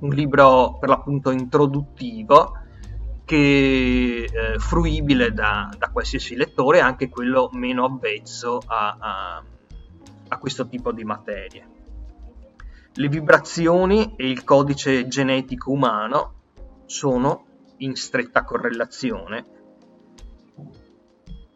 un 0.00 0.08
libro 0.08 0.78
per 0.80 0.88
l'appunto 0.88 1.30
introduttivo 1.30 2.52
che 3.26 4.26
è 4.26 4.54
eh, 4.54 4.58
fruibile 4.58 5.32
da, 5.34 5.68
da, 5.76 5.90
qualsiasi 5.90 6.34
lettore, 6.34 6.80
anche 6.80 7.10
quello 7.10 7.50
meno 7.52 7.84
avvezzo 7.84 8.58
a, 8.66 8.96
a 8.98 9.44
a 10.28 10.38
questo 10.38 10.68
tipo 10.68 10.92
di 10.92 11.04
materie. 11.04 11.66
Le 12.94 13.08
vibrazioni 13.08 14.14
e 14.16 14.28
il 14.28 14.44
codice 14.44 15.06
genetico 15.08 15.70
umano 15.70 16.34
sono 16.86 17.46
in 17.78 17.94
stretta 17.94 18.44
correlazione 18.44 19.44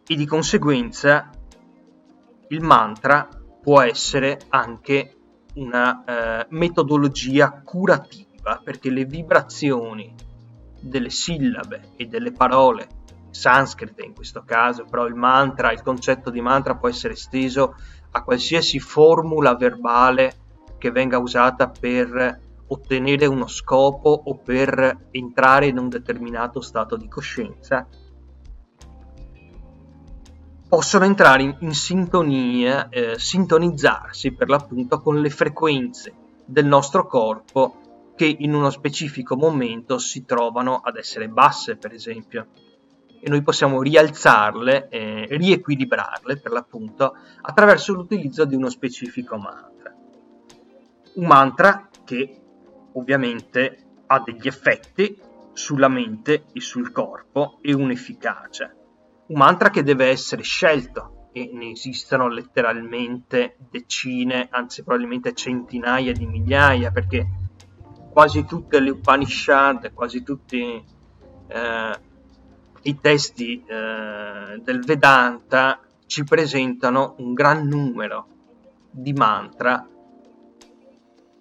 e 0.07 0.15
di 0.15 0.27
conseguenza 0.27 1.31
il 2.49 2.61
mantra 2.61 3.29
può 3.61 3.81
essere 3.81 4.41
anche 4.49 5.17
una 5.55 6.05
eh, 6.05 6.47
metodologia 6.51 7.63
curativa 7.63 8.61
perché 8.63 8.91
le 8.91 9.05
vibrazioni 9.05 10.15
delle 10.81 11.11
sillabe 11.11 11.93
e 11.97 12.07
delle 12.07 12.33
parole 12.33 12.89
sanscrite 13.31 14.05
in 14.05 14.15
questo 14.15 14.43
caso, 14.45 14.85
però 14.85 15.07
il 15.07 15.15
mantra, 15.15 15.73
il 15.73 15.83
concetto 15.83 16.31
di 16.31 16.41
mantra 16.41 16.77
può 16.77 16.89
essere 16.89 17.15
esteso 17.15 17.77
a 18.13 18.23
qualsiasi 18.23 18.79
formula 18.79 19.55
verbale 19.57 20.37
che 20.79 20.91
venga 20.91 21.19
usata 21.19 21.69
per 21.69 22.41
ottenere 22.67 23.27
uno 23.27 23.47
scopo 23.47 24.23
o 24.25 24.37
per 24.37 25.09
entrare 25.11 25.67
in 25.67 25.79
un 25.79 25.89
determinato 25.89 26.61
stato 26.61 26.97
di 26.97 27.09
coscienza, 27.09 27.87
possono 30.69 31.05
entrare 31.05 31.43
in, 31.43 31.57
in 31.61 31.75
sintonia, 31.75 32.89
eh, 32.89 33.19
sintonizzarsi 33.19 34.33
per 34.33 34.49
l'appunto 34.49 35.01
con 35.01 35.21
le 35.21 35.29
frequenze 35.29 36.15
del 36.47 36.65
nostro 36.65 37.07
corpo 37.07 37.77
che 38.17 38.37
in 38.39 38.55
uno 38.55 38.71
specifico 38.71 39.37
momento 39.37 39.99
si 39.99 40.25
trovano 40.25 40.77
ad 40.77 40.97
essere 40.97 41.29
basse, 41.29 41.77
per 41.77 41.93
esempio. 41.93 42.47
E 43.25 43.31
noi 43.31 43.43
possiamo 43.43 43.81
rialzarle, 43.81 44.89
eh, 44.89 45.27
riequilibrarle 45.31 46.39
per 46.39 46.51
l'appunto, 46.51 47.15
attraverso 47.43 47.93
l'utilizzo 47.93 48.45
di 48.45 48.57
uno 48.57 48.69
specifico 48.69 49.37
mantra. 49.37 49.95
Un 51.15 51.27
mantra 51.27 51.89
che 52.05 52.41
ovviamente 52.95 53.85
ha 54.07 54.19
degli 54.19 54.49
effetti 54.49 55.17
sulla 55.53 55.87
mente 55.87 56.47
e 56.53 56.61
sul 56.61 56.91
corpo 56.91 57.59
e 57.61 57.73
un'efficacia. 57.73 58.75
Un 59.27 59.39
mantra 59.39 59.71
che 59.71 59.85
deve 59.85 60.07
essere 60.07 60.43
scelto 60.43 61.29
e 61.33 61.49
ne 61.53 61.71
esistono 61.71 62.29
letteralmente 62.29 63.57
decine, 63.71 64.49
anzi 64.51 64.83
probabilmente 64.83 65.33
centinaia 65.33 66.13
di 66.13 66.27
migliaia, 66.27 66.91
perché 66.91 67.25
quasi 68.11 68.45
tutte 68.45 68.81
le 68.81 68.91
Upanishad, 68.91 69.93
quasi 69.93 70.25
tutti 70.25 70.85
eh, 71.47 72.11
i 72.83 72.99
testi 72.99 73.63
eh, 73.65 74.61
del 74.61 74.85
Vedanta 74.85 75.81
ci 76.07 76.25
presentano 76.25 77.15
un 77.19 77.33
gran 77.33 77.67
numero 77.67 78.27
di 78.91 79.13
mantra 79.13 79.87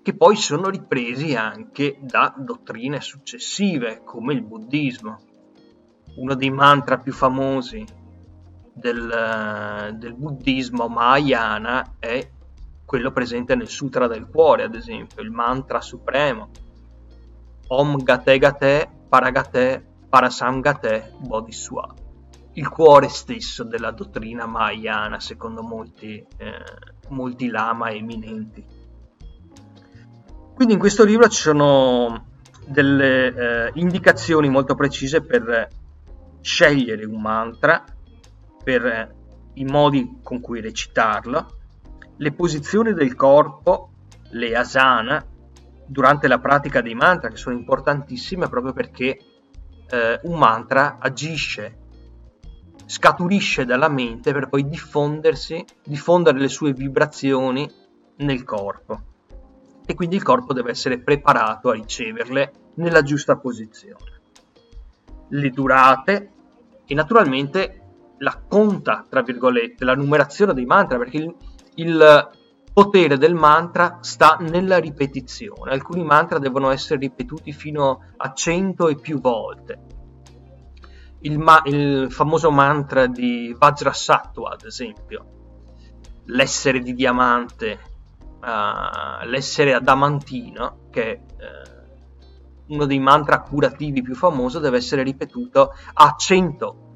che 0.03 0.15
poi 0.15 0.35
sono 0.35 0.69
ripresi 0.69 1.35
anche 1.35 1.97
da 1.99 2.33
dottrine 2.35 3.01
successive 3.01 4.01
come 4.03 4.33
il 4.33 4.41
buddismo. 4.41 5.19
Uno 6.15 6.33
dei 6.35 6.49
mantra 6.49 6.97
più 6.97 7.13
famosi 7.13 7.85
del, 8.73 9.93
del 9.95 10.13
buddismo 10.13 10.87
mahayana 10.87 11.95
è 11.99 12.29
quello 12.83 13.11
presente 13.11 13.55
nel 13.55 13.67
Sutra 13.67 14.07
del 14.07 14.27
Cuore, 14.27 14.63
ad 14.63 14.75
esempio, 14.75 15.21
il 15.21 15.31
mantra 15.31 15.81
supremo. 15.81 16.49
Om 17.67 18.03
Gate 18.03 18.37
Gate 18.37 18.89
Paragate 19.07 19.90
Parasamgate 20.11 21.13
Bodhiswa. 21.19 21.95
Il 22.55 22.67
cuore 22.67 23.07
stesso 23.07 23.63
della 23.63 23.91
dottrina 23.91 24.45
mahayana, 24.45 25.21
secondo 25.21 25.61
molti, 25.61 26.17
eh, 26.35 26.63
molti 27.07 27.47
lama 27.47 27.91
eminenti. 27.91 28.61
Quindi 30.53 30.73
in 30.73 30.79
questo 30.79 31.05
libro 31.05 31.29
ci 31.29 31.39
sono 31.39 32.25
delle 32.67 33.27
eh, 33.67 33.71
indicazioni 33.75 34.49
molto 34.49 34.75
precise 34.75 35.21
per 35.21 35.69
scegliere 36.41 37.05
un 37.05 37.21
mantra, 37.21 37.81
per 38.61 39.15
i 39.53 39.63
modi 39.63 40.19
con 40.21 40.41
cui 40.41 40.59
recitarlo, 40.59 41.57
le 42.17 42.31
posizioni 42.33 42.93
del 42.93 43.15
corpo, 43.15 43.91
le 44.31 44.57
asana, 44.57 45.25
durante 45.87 46.27
la 46.27 46.39
pratica 46.39 46.81
dei 46.81 46.95
mantra, 46.95 47.29
che 47.29 47.37
sono 47.37 47.55
importantissime 47.55 48.49
proprio 48.49 48.73
perché 48.73 49.17
eh, 49.91 50.19
un 50.23 50.37
mantra 50.37 50.97
agisce, 50.99 51.77
scaturisce 52.85 53.65
dalla 53.65 53.89
mente 53.89 54.33
per 54.33 54.49
poi 54.49 54.67
diffondersi, 54.67 55.63
diffondere 55.83 56.39
le 56.39 56.47
sue 56.47 56.73
vibrazioni 56.73 57.69
nel 58.17 58.43
corpo. 58.43 59.01
E 59.85 59.93
quindi 59.93 60.15
il 60.15 60.23
corpo 60.23 60.53
deve 60.53 60.71
essere 60.71 60.99
preparato 60.99 61.69
a 61.69 61.73
riceverle 61.73 62.53
nella 62.75 63.01
giusta 63.01 63.37
posizione. 63.37 64.19
Le 65.29 65.49
durate 65.49 66.31
e 66.85 66.93
naturalmente 66.93 67.81
la 68.19 68.39
conta, 68.47 69.05
tra 69.09 69.21
virgolette, 69.21 69.83
la 69.83 69.95
numerazione 69.95 70.53
dei 70.53 70.65
mantra, 70.65 70.97
perché 70.97 71.17
il, 71.17 71.35
il 71.75 72.29
potere 72.73 73.17
del 73.17 73.33
mantra 73.33 73.97
sta 74.01 74.37
nella 74.39 74.77
ripetizione. 74.77 75.71
Alcuni 75.71 76.03
mantra 76.03 76.39
devono 76.39 76.69
essere 76.71 76.99
ripetuti 76.99 77.51
fino 77.51 78.11
a 78.17 78.33
100 78.33 78.87
e 78.87 78.95
più 78.95 79.19
volte. 79.19 79.79
Il, 81.21 81.37
ma- 81.37 81.61
il 81.65 82.11
famoso 82.11 82.49
mantra 82.51 83.07
di 83.07 83.55
Vajrasattva, 83.57 84.51
ad 84.51 84.63
esempio, 84.63 85.25
l'essere 86.25 86.79
di 86.79 86.93
diamante, 86.93 87.79
uh, 88.41 89.27
l'essere 89.27 89.73
adamantino, 89.73 90.87
che 90.89 91.11
è 91.11 91.19
uh, 91.19 92.73
uno 92.73 92.85
dei 92.85 92.99
mantra 92.99 93.41
curativi 93.41 94.01
più 94.01 94.15
famosi, 94.15 94.59
deve 94.59 94.77
essere 94.77 95.03
ripetuto 95.03 95.73
a 95.93 96.15
100 96.17 96.89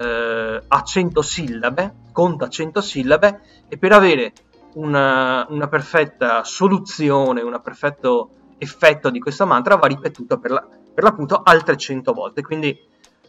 eh, 0.00 0.62
a 0.66 0.82
100 0.82 1.22
sillabe, 1.22 1.94
conta 2.12 2.48
100 2.48 2.80
sillabe 2.80 3.40
e 3.68 3.76
per 3.76 3.92
avere 3.92 4.32
una, 4.74 5.46
una 5.48 5.68
perfetta 5.68 6.44
soluzione, 6.44 7.42
un 7.42 7.60
perfetto 7.62 8.30
effetto 8.58 9.10
di 9.10 9.18
questo 9.18 9.46
mantra 9.46 9.76
va 9.76 9.86
ripetuto 9.86 10.38
per, 10.38 10.50
la, 10.50 10.66
per 10.94 11.04
l'appunto 11.04 11.42
altre 11.42 11.76
100 11.76 12.12
volte. 12.12 12.42
Quindi 12.42 12.68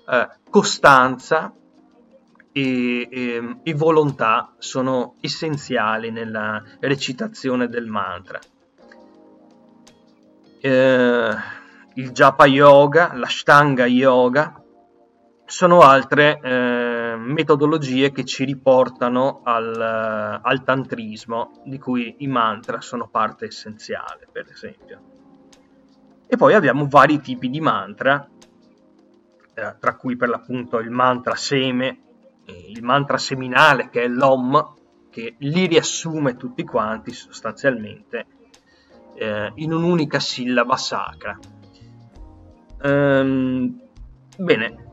eh, 0.09 0.29
costanza 0.49 1.53
e, 2.51 3.07
e, 3.09 3.57
e, 3.63 3.73
volontà 3.73 4.53
sono 4.57 5.15
essenziali 5.21 6.11
nella 6.11 6.61
recitazione 6.79 7.67
del 7.67 7.85
mantra. 7.85 8.39
Eh, 10.59 11.35
il 11.95 12.11
Japa 12.11 12.45
Yoga, 12.45 13.13
l'Ashtanga 13.13 13.85
Yoga, 13.85 14.61
sono 15.45 15.81
altre 15.81 16.39
metodologie 17.17 18.11
che 18.11 18.25
ci 18.25 18.43
riportano 18.45 19.41
al, 19.43 20.39
al, 20.41 20.63
tantrismo, 20.63 21.61
di 21.65 21.77
cui 21.79 22.15
i 22.19 22.27
mantra 22.27 22.81
sono 22.81 23.07
parte 23.07 23.45
essenziale, 23.45 24.27
per 24.31 24.47
esempio. 24.49 24.99
E 26.27 26.37
poi 26.37 26.53
abbiamo 26.53 26.87
vari 26.87 27.19
tipi 27.19 27.49
di 27.49 27.59
mantra, 27.59 28.27
eh, 29.53 29.75
tra 29.79 29.95
cui 29.95 30.15
per 30.15 30.29
l'appunto 30.29 30.79
il 30.79 30.89
mantra 30.89 31.35
seme, 31.35 31.99
il 32.45 32.83
mantra 32.83 33.17
seminale 33.17 33.89
che 33.89 34.03
è 34.03 34.07
l'Om, 34.07 34.75
che 35.09 35.35
li 35.39 35.67
riassume 35.67 36.37
tutti 36.37 36.63
quanti 36.63 37.11
sostanzialmente 37.11 38.25
eh, 39.15 39.51
in 39.55 39.73
un'unica 39.73 40.19
sillaba 40.19 40.77
sacra. 40.77 41.37
Ehm, 42.81 43.79
bene, 44.37 44.90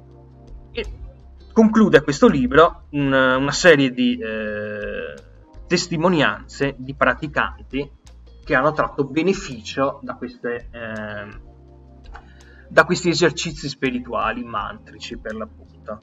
conclude 1.58 2.04
questo 2.04 2.28
libro 2.28 2.84
una, 2.90 3.36
una 3.36 3.50
serie 3.50 3.90
di 3.90 4.16
eh, 4.16 5.12
testimonianze 5.66 6.76
di 6.78 6.94
praticanti 6.94 7.90
che 8.44 8.54
hanno 8.54 8.72
tratto 8.72 9.02
beneficio 9.02 9.98
da, 10.04 10.14
queste, 10.14 10.68
eh, 10.70 11.40
da 12.68 12.84
questi 12.84 13.08
esercizi 13.08 13.68
spirituali 13.68 14.44
mantrici 14.44 15.18
per 15.18 15.34
l'appunto. 15.34 16.00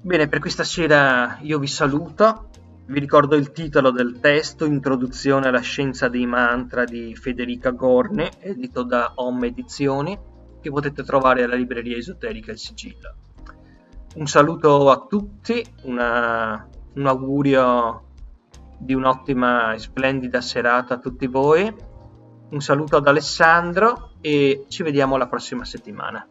Bene, 0.00 0.26
per 0.26 0.38
questa 0.38 0.64
sera 0.64 1.36
io 1.42 1.58
vi 1.58 1.66
saluto, 1.66 2.48
vi 2.86 3.00
ricordo 3.00 3.36
il 3.36 3.52
titolo 3.52 3.90
del 3.90 4.18
testo, 4.18 4.64
Introduzione 4.64 5.48
alla 5.48 5.60
scienza 5.60 6.08
dei 6.08 6.24
mantra 6.24 6.84
di 6.84 7.14
Federica 7.14 7.68
Gorne, 7.68 8.30
edito 8.40 8.82
da 8.82 9.12
Om 9.16 9.44
Edizioni 9.44 10.32
che 10.64 10.70
potete 10.70 11.02
trovare 11.02 11.44
alla 11.44 11.56
libreria 11.56 11.94
esoterica 11.94 12.50
Il 12.50 12.58
Sigillo. 12.58 13.14
Un 14.14 14.26
saluto 14.26 14.90
a 14.90 15.04
tutti, 15.06 15.62
una, 15.82 16.66
un 16.94 17.06
augurio 17.06 18.04
di 18.78 18.94
un'ottima 18.94 19.74
e 19.74 19.78
splendida 19.78 20.40
serata 20.40 20.94
a 20.94 20.98
tutti 20.98 21.26
voi. 21.26 21.70
Un 22.48 22.60
saluto 22.60 22.96
ad 22.96 23.06
Alessandro 23.06 24.12
e 24.22 24.64
ci 24.68 24.82
vediamo 24.82 25.18
la 25.18 25.28
prossima 25.28 25.66
settimana. 25.66 26.26